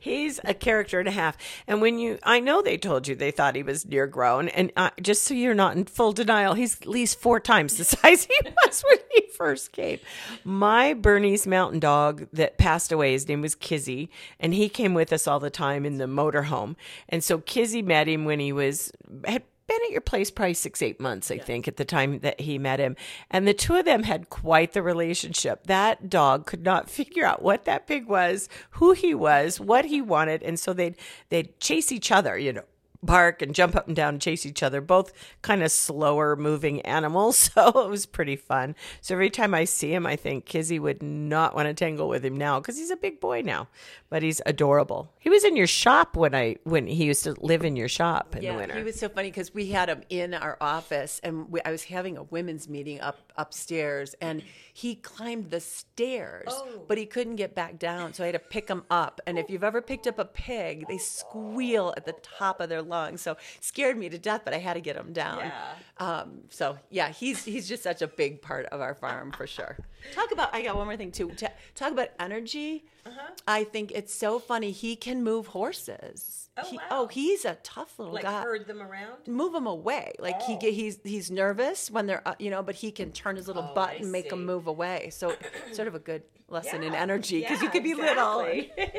He's 0.00 0.40
a 0.44 0.54
character 0.54 0.98
and 0.98 1.08
a 1.08 1.12
half. 1.12 1.36
And 1.66 1.80
when 1.80 1.98
you 1.98 2.18
i 2.22 2.40
know 2.40 2.62
they 2.62 2.76
told 2.76 3.08
you 3.08 3.14
they 3.14 3.30
thought 3.30 3.56
he 3.56 3.62
was 3.62 3.86
near 3.86 4.06
grown 4.06 4.48
and 4.48 4.72
uh, 4.76 4.90
just 5.00 5.24
so 5.24 5.34
you're 5.34 5.54
not 5.54 5.76
in 5.76 5.84
full 5.84 6.12
denial 6.12 6.54
he's 6.54 6.80
at 6.80 6.86
least 6.86 7.20
four 7.20 7.40
times 7.40 7.76
the 7.76 7.84
size 7.96 8.24
he 8.24 8.50
was 8.64 8.82
when 8.88 8.98
he 9.12 9.22
first 9.36 9.72
came. 9.72 9.98
My 10.44 10.94
bernese 10.94 11.48
mountain 11.48 11.80
dog 11.80 12.26
that 12.32 12.58
passed 12.58 12.92
away 12.92 13.12
his 13.12 13.28
name 13.28 13.40
was 13.40 13.54
kizzy 13.54 14.10
and 14.38 14.54
he 14.54 14.68
came 14.68 14.94
with 14.94 15.12
us 15.12 15.26
all 15.26 15.40
the 15.40 15.50
time 15.50 15.84
in 15.84 15.98
the 15.98 16.06
motorhome. 16.06 16.76
And 17.08 17.22
so 17.22 17.38
kizzy 17.38 17.82
met 17.82 18.08
him 18.08 18.24
when 18.24 18.40
he 18.40 18.52
was 18.52 18.92
had 19.26 19.42
been 19.66 19.78
at 19.86 19.92
your 19.92 20.00
place 20.00 20.30
probably 20.30 20.54
six, 20.54 20.82
eight 20.82 21.00
months, 21.00 21.30
I 21.30 21.38
think, 21.38 21.66
at 21.66 21.76
the 21.76 21.84
time 21.84 22.18
that 22.20 22.40
he 22.40 22.58
met 22.58 22.80
him. 22.80 22.96
And 23.30 23.48
the 23.48 23.54
two 23.54 23.76
of 23.76 23.84
them 23.84 24.02
had 24.02 24.30
quite 24.30 24.72
the 24.72 24.82
relationship. 24.82 25.66
That 25.66 26.10
dog 26.10 26.46
could 26.46 26.62
not 26.62 26.90
figure 26.94 27.24
out 27.24 27.42
what 27.42 27.64
that 27.64 27.86
pig 27.86 28.06
was, 28.06 28.48
who 28.72 28.92
he 28.92 29.14
was, 29.14 29.60
what 29.60 29.86
he 29.86 30.02
wanted. 30.02 30.42
And 30.42 30.58
so 30.58 30.72
they'd 30.72 30.96
they'd 31.28 31.58
chase 31.60 31.90
each 31.92 32.12
other, 32.12 32.36
you 32.36 32.52
know, 32.52 32.64
bark 33.04 33.42
and 33.42 33.54
jump 33.54 33.76
up 33.76 33.86
and 33.86 33.94
down 33.94 34.14
and 34.14 34.22
chase 34.22 34.46
each 34.46 34.62
other, 34.62 34.80
both 34.80 35.12
kind 35.42 35.62
of 35.62 35.70
slower 35.70 36.36
moving 36.36 36.80
animals. 36.82 37.34
So 37.54 37.68
it 37.68 37.88
was 37.88 38.06
pretty 38.06 38.36
fun. 38.36 38.74
So 39.00 39.14
every 39.14 39.30
time 39.30 39.54
I 39.54 39.64
see 39.64 39.94
him, 39.94 40.06
I 40.06 40.16
think 40.16 40.44
Kizzy 40.44 40.78
would 40.78 41.02
not 41.02 41.54
want 41.54 41.68
to 41.68 41.74
tangle 41.74 42.08
with 42.08 42.24
him 42.24 42.36
now 42.36 42.58
because 42.58 42.78
he's 42.78 42.90
a 42.90 42.96
big 42.96 43.20
boy 43.20 43.42
now, 43.42 43.68
but 44.14 44.22
he's 44.22 44.40
adorable. 44.46 45.12
He 45.18 45.28
was 45.28 45.42
in 45.42 45.56
your 45.56 45.66
shop 45.66 46.16
when 46.16 46.36
I 46.36 46.54
when 46.62 46.86
he 46.86 47.04
used 47.04 47.24
to 47.24 47.34
live 47.40 47.64
in 47.64 47.74
your 47.74 47.88
shop 47.88 48.36
in 48.36 48.44
yeah, 48.44 48.52
the 48.52 48.58
winter. 48.58 48.76
He 48.76 48.84
was 48.84 48.96
so 48.96 49.08
funny 49.08 49.28
because 49.28 49.52
we 49.52 49.70
had 49.70 49.88
him 49.88 50.02
in 50.08 50.34
our 50.34 50.56
office 50.60 51.20
and 51.24 51.50
we, 51.50 51.60
I 51.62 51.72
was 51.72 51.82
having 51.82 52.16
a 52.16 52.22
women's 52.22 52.68
meeting 52.68 53.00
up 53.00 53.32
upstairs 53.36 54.14
and 54.20 54.44
he 54.72 54.94
climbed 54.94 55.50
the 55.50 55.58
stairs, 55.58 56.46
oh. 56.46 56.82
but 56.86 56.96
he 56.96 57.06
couldn't 57.06 57.34
get 57.34 57.56
back 57.56 57.76
down. 57.76 58.14
So 58.14 58.22
I 58.22 58.26
had 58.26 58.34
to 58.34 58.38
pick 58.38 58.68
him 58.68 58.84
up. 58.88 59.20
And 59.26 59.36
if 59.36 59.50
you've 59.50 59.64
ever 59.64 59.82
picked 59.82 60.06
up 60.06 60.20
a 60.20 60.24
pig, 60.24 60.86
they 60.86 60.98
squeal 60.98 61.92
at 61.96 62.04
the 62.04 62.14
top 62.22 62.60
of 62.60 62.68
their 62.68 62.82
lungs. 62.82 63.20
So 63.20 63.36
scared 63.60 63.96
me 63.96 64.08
to 64.10 64.18
death, 64.18 64.42
but 64.44 64.54
I 64.54 64.58
had 64.58 64.74
to 64.74 64.80
get 64.80 64.94
him 64.94 65.12
down. 65.12 65.38
Yeah. 65.38 65.74
Um, 65.98 66.42
so 66.50 66.78
yeah, 66.90 67.08
he's 67.08 67.44
he's 67.44 67.68
just 67.68 67.82
such 67.82 68.00
a 68.00 68.06
big 68.06 68.42
part 68.42 68.66
of 68.66 68.80
our 68.80 68.94
farm 68.94 69.32
for 69.32 69.48
sure. 69.48 69.76
Talk 70.12 70.32
about 70.32 70.54
I 70.54 70.62
got 70.62 70.76
one 70.76 70.86
more 70.86 70.96
thing 70.96 71.10
too. 71.10 71.32
Talk 71.74 71.92
about 71.92 72.08
energy. 72.20 72.84
Uh-huh. 73.06 73.30
I 73.46 73.64
think 73.64 73.92
it's 73.92 74.03
so 74.12 74.38
funny. 74.38 74.70
He 74.70 74.96
can 74.96 75.22
move 75.22 75.48
horses. 75.48 76.43
Oh, 76.56 76.70
he, 76.70 76.76
wow. 76.76 76.82
oh 76.90 77.06
he's 77.08 77.44
a 77.44 77.56
tough 77.64 77.98
little 77.98 78.14
like 78.14 78.22
guy. 78.22 78.42
herd 78.42 78.68
them 78.68 78.80
around, 78.80 79.26
move 79.26 79.52
them 79.52 79.66
away. 79.66 80.12
Like 80.20 80.36
oh. 80.40 80.58
he 80.60 80.70
he's 80.70 81.00
he's 81.02 81.30
nervous 81.30 81.90
when 81.90 82.06
they're 82.06 82.26
uh, 82.26 82.34
you 82.38 82.50
know, 82.50 82.62
but 82.62 82.76
he 82.76 82.92
can 82.92 83.10
turn 83.10 83.34
his 83.34 83.48
little 83.48 83.68
oh, 83.70 83.74
butt 83.74 83.90
I 83.90 83.94
and 83.94 84.12
make 84.12 84.26
see. 84.26 84.30
them 84.30 84.46
move 84.46 84.68
away. 84.68 85.10
So 85.10 85.34
sort 85.72 85.88
of 85.88 85.96
a 85.96 85.98
good 85.98 86.22
lesson 86.48 86.82
yeah. 86.82 86.88
in 86.88 86.94
energy 86.94 87.40
because 87.40 87.58
yeah, 87.58 87.64
you 87.64 87.70
could 87.70 87.82
be 87.82 87.90
exactly. 87.92 88.70
little. 88.76 88.92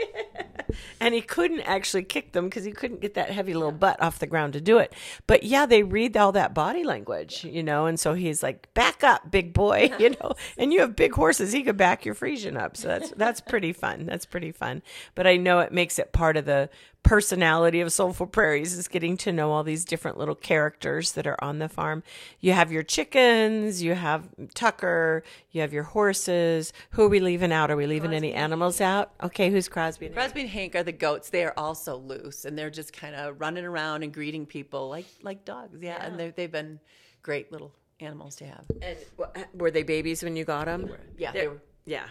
and 0.99 1.13
he 1.13 1.21
couldn't 1.21 1.61
actually 1.61 2.03
kick 2.03 2.31
them 2.31 2.45
because 2.45 2.63
he 2.63 2.71
couldn't 2.71 3.01
get 3.01 3.13
that 3.13 3.29
heavy 3.29 3.53
little 3.53 3.71
butt 3.71 4.01
off 4.01 4.19
the 4.19 4.27
ground 4.27 4.53
to 4.53 4.61
do 4.61 4.77
it. 4.77 4.93
But 5.27 5.43
yeah, 5.43 5.65
they 5.65 5.83
read 5.83 6.17
all 6.17 6.31
that 6.33 6.53
body 6.53 6.83
language, 6.83 7.43
you 7.43 7.63
know, 7.63 7.85
and 7.85 7.99
so 7.99 8.13
he's 8.13 8.43
like, 8.43 8.73
"Back 8.73 9.03
up, 9.03 9.31
big 9.31 9.53
boy," 9.53 9.91
you 9.99 10.11
know. 10.11 10.33
and 10.57 10.73
you 10.73 10.81
have 10.81 10.95
big 10.95 11.13
horses; 11.13 11.51
he 11.51 11.63
could 11.63 11.77
back 11.77 12.05
your 12.05 12.15
Friesian 12.15 12.59
up. 12.59 12.77
So 12.77 12.87
that's 12.87 13.11
that's 13.11 13.41
pretty 13.41 13.73
fun. 13.73 14.05
That's 14.05 14.25
pretty 14.25 14.51
fun. 14.51 14.81
But 15.15 15.27
I 15.27 15.37
know 15.37 15.59
it 15.59 15.71
makes 15.71 15.99
it 15.99 16.11
part 16.11 16.37
of 16.37 16.45
the 16.45 16.69
personality 17.05 17.81
of 17.81 17.93
Soulful 17.93 18.25
Prairies 18.25 18.73
is 18.73 18.87
getting 18.87 19.15
to 19.17 19.31
know 19.31 19.51
all 19.51 19.63
these 19.63 19.85
different 19.85 20.17
little 20.17 20.33
characters 20.33 21.11
that 21.11 21.27
are 21.27 21.41
on 21.41 21.59
the 21.59 21.69
farm. 21.69 22.01
You 22.39 22.53
have 22.53 22.71
your 22.71 22.81
chickens, 22.81 23.83
you 23.83 23.93
have 23.93 24.27
Tucker, 24.55 25.23
you 25.51 25.61
have 25.61 25.71
your 25.71 25.83
horses. 25.83 26.73
Who 26.91 27.03
are 27.03 27.07
we 27.07 27.19
leaving 27.19 27.53
out? 27.53 27.69
Are 27.69 27.75
we 27.75 27.85
leaving 27.85 28.11
any 28.11 28.33
animals 28.33 28.81
out? 28.81 29.11
Okay, 29.21 29.51
who's 29.51 29.69
Crosby? 29.69 30.07
and 30.07 30.15
Hank? 30.15 30.25
Crosby 30.25 30.41
and 30.41 30.49
Hank 30.49 30.75
are 30.75 30.81
the 30.81 30.91
goats. 30.91 31.29
They 31.29 31.45
are 31.45 31.53
also 31.55 31.95
loose, 31.95 32.43
and 32.43 32.57
they're 32.57 32.71
just 32.71 32.91
kind 32.91 33.15
of 33.15 33.39
running 33.39 33.65
around 33.65 34.01
and 34.01 34.11
greeting 34.11 34.47
people 34.47 34.89
like 34.89 35.05
like 35.21 35.45
dogs. 35.45 35.77
Yeah, 35.81 36.03
and 36.03 36.19
they 36.19 36.31
they've 36.31 36.51
been 36.51 36.79
great 37.21 37.51
little 37.51 37.71
animals 37.99 38.35
to 38.37 38.45
have. 38.47 38.65
And 38.81 38.97
were 39.53 39.69
they 39.69 39.83
babies 39.83 40.23
when 40.23 40.35
you 40.35 40.43
got 40.43 40.65
them? 40.65 40.89
Yeah, 41.17 41.31
they 41.31 41.47
were. 41.47 41.61
Yeah. 41.85 42.07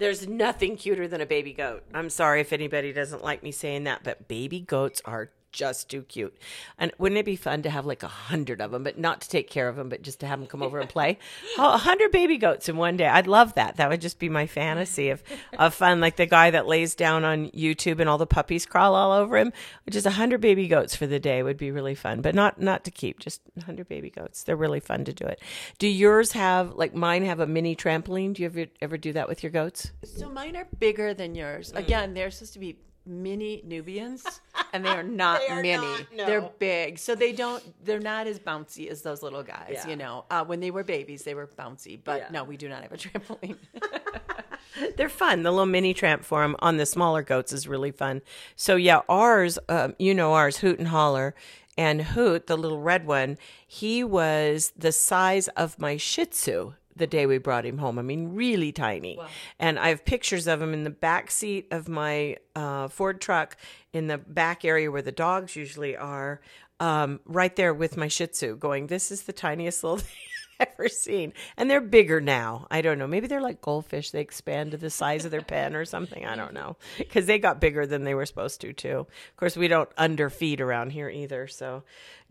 There's 0.00 0.26
nothing 0.26 0.78
cuter 0.78 1.06
than 1.06 1.20
a 1.20 1.26
baby 1.26 1.52
goat. 1.52 1.82
I'm 1.92 2.08
sorry 2.08 2.40
if 2.40 2.54
anybody 2.54 2.90
doesn't 2.90 3.22
like 3.22 3.42
me 3.42 3.52
saying 3.52 3.84
that, 3.84 4.02
but 4.02 4.28
baby 4.28 4.58
goats 4.58 5.02
are 5.04 5.30
just 5.52 5.90
too 5.90 6.02
cute. 6.02 6.36
And 6.78 6.92
wouldn't 6.98 7.18
it 7.18 7.24
be 7.24 7.36
fun 7.36 7.62
to 7.62 7.70
have 7.70 7.86
like 7.86 8.02
a 8.02 8.08
hundred 8.08 8.60
of 8.60 8.70
them, 8.70 8.84
but 8.84 8.98
not 8.98 9.20
to 9.22 9.28
take 9.28 9.50
care 9.50 9.68
of 9.68 9.76
them, 9.76 9.88
but 9.88 10.02
just 10.02 10.20
to 10.20 10.26
have 10.26 10.38
them 10.38 10.48
come 10.48 10.62
over 10.62 10.80
and 10.80 10.88
play? 10.88 11.18
Oh, 11.58 11.74
a 11.74 11.78
hundred 11.78 12.12
baby 12.12 12.38
goats 12.38 12.68
in 12.68 12.76
one 12.76 12.96
day. 12.96 13.06
I'd 13.06 13.26
love 13.26 13.54
that. 13.54 13.76
That 13.76 13.90
would 13.90 14.00
just 14.00 14.18
be 14.18 14.28
my 14.28 14.46
fantasy 14.46 15.10
of, 15.10 15.22
of 15.58 15.74
fun. 15.74 16.00
Like 16.00 16.16
the 16.16 16.26
guy 16.26 16.50
that 16.50 16.66
lays 16.66 16.94
down 16.94 17.24
on 17.24 17.50
YouTube 17.50 17.98
and 17.98 18.08
all 18.08 18.18
the 18.18 18.26
puppies 18.26 18.64
crawl 18.64 18.94
all 18.94 19.12
over 19.12 19.36
him. 19.36 19.52
Just 19.88 20.06
a 20.06 20.10
hundred 20.10 20.40
baby 20.40 20.68
goats 20.68 20.94
for 20.94 21.06
the 21.06 21.18
day 21.18 21.42
would 21.42 21.56
be 21.56 21.70
really 21.70 21.94
fun, 21.94 22.22
but 22.22 22.34
not, 22.34 22.60
not 22.60 22.84
to 22.84 22.90
keep, 22.90 23.18
just 23.18 23.42
a 23.58 23.64
hundred 23.64 23.88
baby 23.88 24.10
goats. 24.10 24.44
They're 24.44 24.56
really 24.56 24.80
fun 24.80 25.04
to 25.04 25.12
do 25.12 25.24
it. 25.26 25.42
Do 25.78 25.88
yours 25.88 26.32
have, 26.32 26.74
like 26.74 26.94
mine 26.94 27.24
have 27.24 27.40
a 27.40 27.46
mini 27.46 27.74
trampoline? 27.76 28.34
Do 28.34 28.42
you 28.42 28.46
ever, 28.46 28.66
ever 28.80 28.96
do 28.96 29.12
that 29.12 29.28
with 29.28 29.42
your 29.42 29.50
goats? 29.50 29.90
So 30.04 30.30
mine 30.30 30.56
are 30.56 30.68
bigger 30.78 31.12
than 31.12 31.34
yours. 31.34 31.72
Mm. 31.72 31.78
Again, 31.78 32.14
they're 32.14 32.30
supposed 32.30 32.54
to 32.54 32.58
be 32.58 32.78
mini 33.06 33.62
Nubians, 33.64 34.40
and 34.72 34.84
they 34.84 34.90
are 34.90 35.02
not 35.22 35.40
They 35.40 35.48
are 35.54 35.62
mini. 35.62 35.76
not, 35.76 36.06
no. 36.14 36.26
They're 36.26 36.50
big, 36.58 36.98
so 36.98 37.14
they 37.14 37.32
don't. 37.32 37.62
They're 37.84 37.98
not 38.00 38.26
as 38.26 38.38
bouncy 38.38 38.88
as 38.88 39.02
those 39.02 39.22
little 39.22 39.42
guys. 39.42 39.70
Yeah. 39.72 39.88
You 39.88 39.96
know, 39.96 40.24
uh, 40.30 40.44
when 40.44 40.60
they 40.60 40.70
were 40.70 40.84
babies, 40.84 41.22
they 41.22 41.34
were 41.34 41.46
bouncy. 41.46 41.98
But 42.02 42.20
Yeah. 42.20 42.28
no, 42.30 42.44
we 42.44 42.56
do 42.56 42.68
not 42.68 42.82
have 42.82 42.92
a 42.92 42.96
trampoline. 43.04 43.56
They're 44.96 45.08
fun. 45.08 45.42
The 45.42 45.50
little 45.50 45.66
mini 45.66 45.92
tramp 45.94 46.24
for 46.24 46.42
'em 46.44 46.54
on 46.60 46.76
the 46.76 46.86
smaller 46.86 47.22
goats 47.22 47.52
is 47.52 47.66
really 47.66 47.90
fun. 47.90 48.22
So 48.56 48.76
yeah, 48.76 49.00
ours, 49.08 49.58
um, 49.68 49.94
you 49.98 50.14
know 50.14 50.32
ours, 50.34 50.58
Hoot 50.58 50.78
and 50.78 50.88
Holler, 50.88 51.34
and 51.76 52.02
Hoot, 52.02 52.46
the 52.46 52.56
little 52.56 52.80
red 52.80 53.06
one, 53.06 53.36
he 53.66 54.04
was 54.04 54.72
the 54.76 54.92
size 54.92 55.48
of 55.48 55.78
my 55.78 55.96
Shih 55.96 56.26
Tzu 56.26 56.74
the 57.00 57.08
day 57.08 57.26
we 57.26 57.38
brought 57.38 57.66
him 57.66 57.78
home. 57.78 57.98
I 57.98 58.02
mean, 58.02 58.34
really 58.34 58.70
tiny. 58.70 59.18
And 59.58 59.78
I 59.78 59.88
have 59.88 60.04
pictures 60.04 60.46
of 60.46 60.62
him 60.62 60.72
in 60.72 60.84
the 60.84 60.90
back 60.90 61.32
seat 61.32 61.66
of 61.72 61.88
my 61.88 62.36
uh, 62.54 62.86
Ford 62.86 63.20
truck, 63.20 63.56
in 63.92 64.06
the 64.06 64.18
back 64.18 64.64
area 64.64 64.88
where 64.90 65.02
the 65.02 65.10
dogs 65.10 65.56
usually 65.56 65.96
are, 65.96 66.40
um, 66.78 67.18
right 67.24 67.54
there 67.56 67.74
with 67.74 67.96
my 67.96 68.06
Shih 68.06 68.28
Tzu, 68.28 68.56
going, 68.56 68.86
"This 68.86 69.10
is 69.10 69.22
the 69.22 69.32
tiniest 69.32 69.82
little." 69.82 69.98
thing 69.98 70.29
ever 70.78 70.88
seen. 70.88 71.32
And 71.56 71.70
they're 71.70 71.80
bigger 71.80 72.20
now. 72.20 72.66
I 72.70 72.82
don't 72.82 72.98
know. 72.98 73.06
Maybe 73.06 73.26
they're 73.26 73.40
like 73.40 73.60
goldfish. 73.60 74.10
They 74.10 74.20
expand 74.20 74.72
to 74.72 74.76
the 74.76 74.90
size 74.90 75.24
of 75.24 75.30
their 75.30 75.42
pen 75.42 75.74
or 75.74 75.84
something. 75.84 76.24
I 76.24 76.36
don't 76.36 76.54
know. 76.54 76.76
Because 76.98 77.26
they 77.26 77.38
got 77.38 77.60
bigger 77.60 77.86
than 77.86 78.04
they 78.04 78.14
were 78.14 78.26
supposed 78.26 78.60
to, 78.62 78.72
too. 78.72 78.98
Of 78.98 79.36
course, 79.36 79.56
we 79.56 79.68
don't 79.68 79.94
underfeed 79.96 80.60
around 80.60 80.90
here 80.90 81.08
either. 81.08 81.46
So 81.46 81.82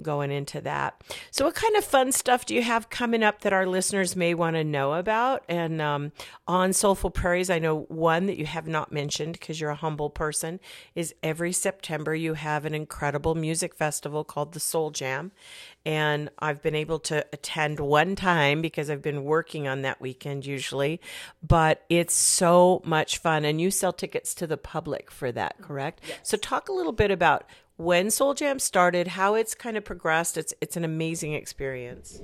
going 0.02 0.32
into 0.32 0.62
that. 0.62 1.02
So, 1.32 1.46
what 1.46 1.56
kind 1.56 1.76
of 1.76 1.84
fun 1.84 2.12
stuff 2.12 2.46
do 2.46 2.56
you 2.56 2.62
have 2.62 2.90
coming 2.90 3.24
up 3.24 3.42
that 3.42 3.54
our 3.54 3.66
listeners 3.66 4.16
may 4.16 4.34
want 4.34 4.56
to 4.56 4.64
know 4.64 4.94
about? 4.94 5.44
And 5.48 5.82
um, 5.82 6.12
on 6.48 6.74
Soulful 6.74 7.12
Prairies, 7.12 7.50
I 7.50 7.60
know 7.60 7.82
one 7.90 8.26
that 8.28 8.38
you 8.38 8.46
have 8.46 8.68
not 8.68 8.92
mentioned 8.92 9.34
because 9.34 9.60
you're 9.60 9.70
a 9.70 9.76
humble 9.76 10.10
person 10.10 10.60
is 10.96 11.14
every 11.24 11.52
September 11.52 12.16
you 12.16 12.34
have 12.34 12.66
an 12.66 12.74
incredible 12.74 13.36
music 13.36 13.76
festival 13.76 14.24
called 14.24 14.54
the 14.54 14.60
Soul 14.60 14.92
Jam. 14.92 15.32
And 15.86 16.30
I've 16.40 16.62
been 16.62 16.76
able 16.76 17.00
to 17.00 17.26
attend 17.32 17.80
one 17.80 18.16
time 18.20 18.62
because 18.62 18.90
I've 18.90 19.02
been 19.02 19.24
working 19.24 19.68
on 19.68 19.82
that 19.82 20.02
weekend 20.02 20.46
usually, 20.46 21.00
but 21.42 21.84
it's 21.90 22.14
so 22.14 22.82
much 22.84 23.18
fun. 23.18 23.46
And 23.46 23.60
you 23.60 23.72
sell 23.72 23.94
tickets 23.94 24.34
to 24.36 24.48
the 24.48 24.58
public 24.58 25.10
for 25.10 25.32
that, 25.32 25.56
correct? 25.62 26.02
So, 26.24 26.38
talk 26.38 26.70
a 26.70 26.74
little 26.74 26.92
bit 26.92 27.12
about 27.12 27.46
when 27.78 28.12
Soul 28.12 28.34
Jam 28.34 28.60
started, 28.60 29.08
how 29.08 29.36
it's 29.36 29.56
kind 29.56 29.78
of 29.78 29.86
progressed. 29.86 30.38
It's 30.38 30.54
it's 30.62 30.76
an 30.76 30.84
amazing 30.84 31.34
experience. 31.34 32.22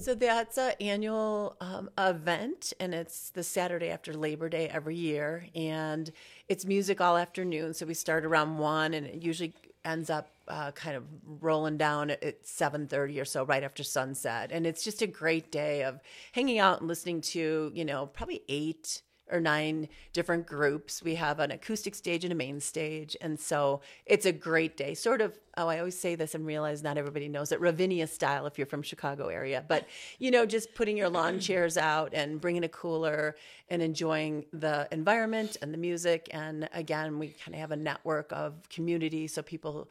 So 0.00 0.14
that's 0.14 0.56
an 0.58 0.74
annual 0.80 1.56
um, 1.60 1.90
event, 1.98 2.72
and 2.78 2.94
it's 2.94 3.30
the 3.30 3.42
Saturday 3.42 3.90
after 3.90 4.14
Labor 4.14 4.48
Day 4.48 4.68
every 4.68 4.94
year, 4.94 5.48
and 5.56 6.10
it's 6.48 6.64
music 6.64 7.00
all 7.00 7.16
afternoon. 7.16 7.74
So 7.74 7.84
we 7.84 7.94
start 7.94 8.24
around 8.24 8.58
one, 8.58 8.94
and 8.94 9.06
it 9.06 9.22
usually 9.22 9.54
ends 9.88 10.10
up 10.10 10.28
uh, 10.46 10.70
kind 10.72 10.96
of 10.96 11.04
rolling 11.40 11.78
down 11.78 12.10
at, 12.10 12.22
at 12.22 12.46
seven 12.46 12.86
thirty 12.86 13.18
or 13.18 13.24
so, 13.24 13.44
right 13.44 13.64
after 13.64 13.82
sunset. 13.82 14.50
And 14.52 14.66
it's 14.66 14.84
just 14.84 15.02
a 15.02 15.06
great 15.06 15.50
day 15.50 15.82
of 15.82 16.00
hanging 16.32 16.58
out 16.58 16.80
and 16.80 16.88
listening 16.88 17.20
to, 17.22 17.72
you 17.74 17.84
know, 17.84 18.06
probably 18.06 18.42
eight 18.48 19.02
or 19.30 19.40
nine 19.40 19.88
different 20.12 20.46
groups. 20.46 21.02
We 21.02 21.14
have 21.16 21.40
an 21.40 21.50
acoustic 21.50 21.94
stage 21.94 22.24
and 22.24 22.32
a 22.32 22.36
main 22.36 22.60
stage. 22.60 23.16
And 23.20 23.38
so 23.38 23.80
it's 24.06 24.26
a 24.26 24.32
great 24.32 24.76
day. 24.76 24.94
Sort 24.94 25.20
of, 25.20 25.38
oh, 25.56 25.68
I 25.68 25.78
always 25.78 25.98
say 25.98 26.14
this 26.14 26.34
and 26.34 26.46
realize 26.46 26.82
not 26.82 26.98
everybody 26.98 27.28
knows 27.28 27.52
it, 27.52 27.60
Ravinia 27.60 28.06
style 28.06 28.46
if 28.46 28.58
you're 28.58 28.66
from 28.66 28.82
Chicago 28.82 29.28
area. 29.28 29.64
But, 29.66 29.86
you 30.18 30.30
know, 30.30 30.46
just 30.46 30.74
putting 30.74 30.96
your 30.96 31.08
lawn 31.08 31.38
chairs 31.40 31.76
out 31.76 32.14
and 32.14 32.40
bringing 32.40 32.64
a 32.64 32.68
cooler 32.68 33.36
and 33.68 33.82
enjoying 33.82 34.46
the 34.52 34.88
environment 34.92 35.56
and 35.62 35.72
the 35.72 35.78
music. 35.78 36.28
And 36.32 36.68
again, 36.72 37.18
we 37.18 37.28
kind 37.28 37.54
of 37.54 37.60
have 37.60 37.72
a 37.72 37.76
network 37.76 38.32
of 38.32 38.68
community 38.68 39.26
so 39.26 39.42
people 39.42 39.88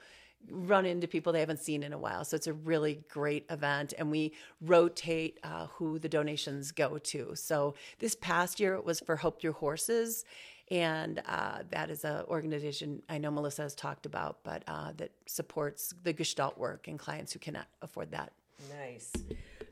run 0.49 0.85
into 0.85 1.07
people 1.07 1.33
they 1.33 1.39
haven't 1.39 1.59
seen 1.59 1.83
in 1.83 1.93
a 1.93 1.97
while. 1.97 2.23
So 2.23 2.35
it's 2.35 2.47
a 2.47 2.53
really 2.53 3.01
great 3.09 3.45
event, 3.49 3.93
and 3.97 4.09
we 4.11 4.33
rotate 4.61 5.39
uh, 5.43 5.67
who 5.67 5.99
the 5.99 6.09
donations 6.09 6.71
go 6.71 6.97
to. 6.97 7.31
So 7.35 7.75
this 7.99 8.15
past 8.15 8.59
year 8.59 8.75
it 8.75 8.85
was 8.85 8.99
for 8.99 9.15
Hope 9.15 9.41
Through 9.41 9.53
Horses, 9.53 10.25
and 10.69 11.21
uh, 11.25 11.59
that 11.71 11.89
is 11.89 12.03
an 12.03 12.23
organization 12.27 13.01
I 13.09 13.17
know 13.17 13.31
Melisa 13.31 13.63
has 13.63 13.75
talked 13.75 14.05
about, 14.05 14.39
but 14.43 14.63
uh, 14.67 14.93
that 14.97 15.11
supports 15.25 15.93
the 16.03 16.13
Gestalt 16.13 16.57
work 16.57 16.87
and 16.87 16.99
clients 16.99 17.33
who 17.33 17.39
cannot 17.39 17.67
afford 17.81 18.11
that. 18.11 18.31
Nice. 18.79 19.13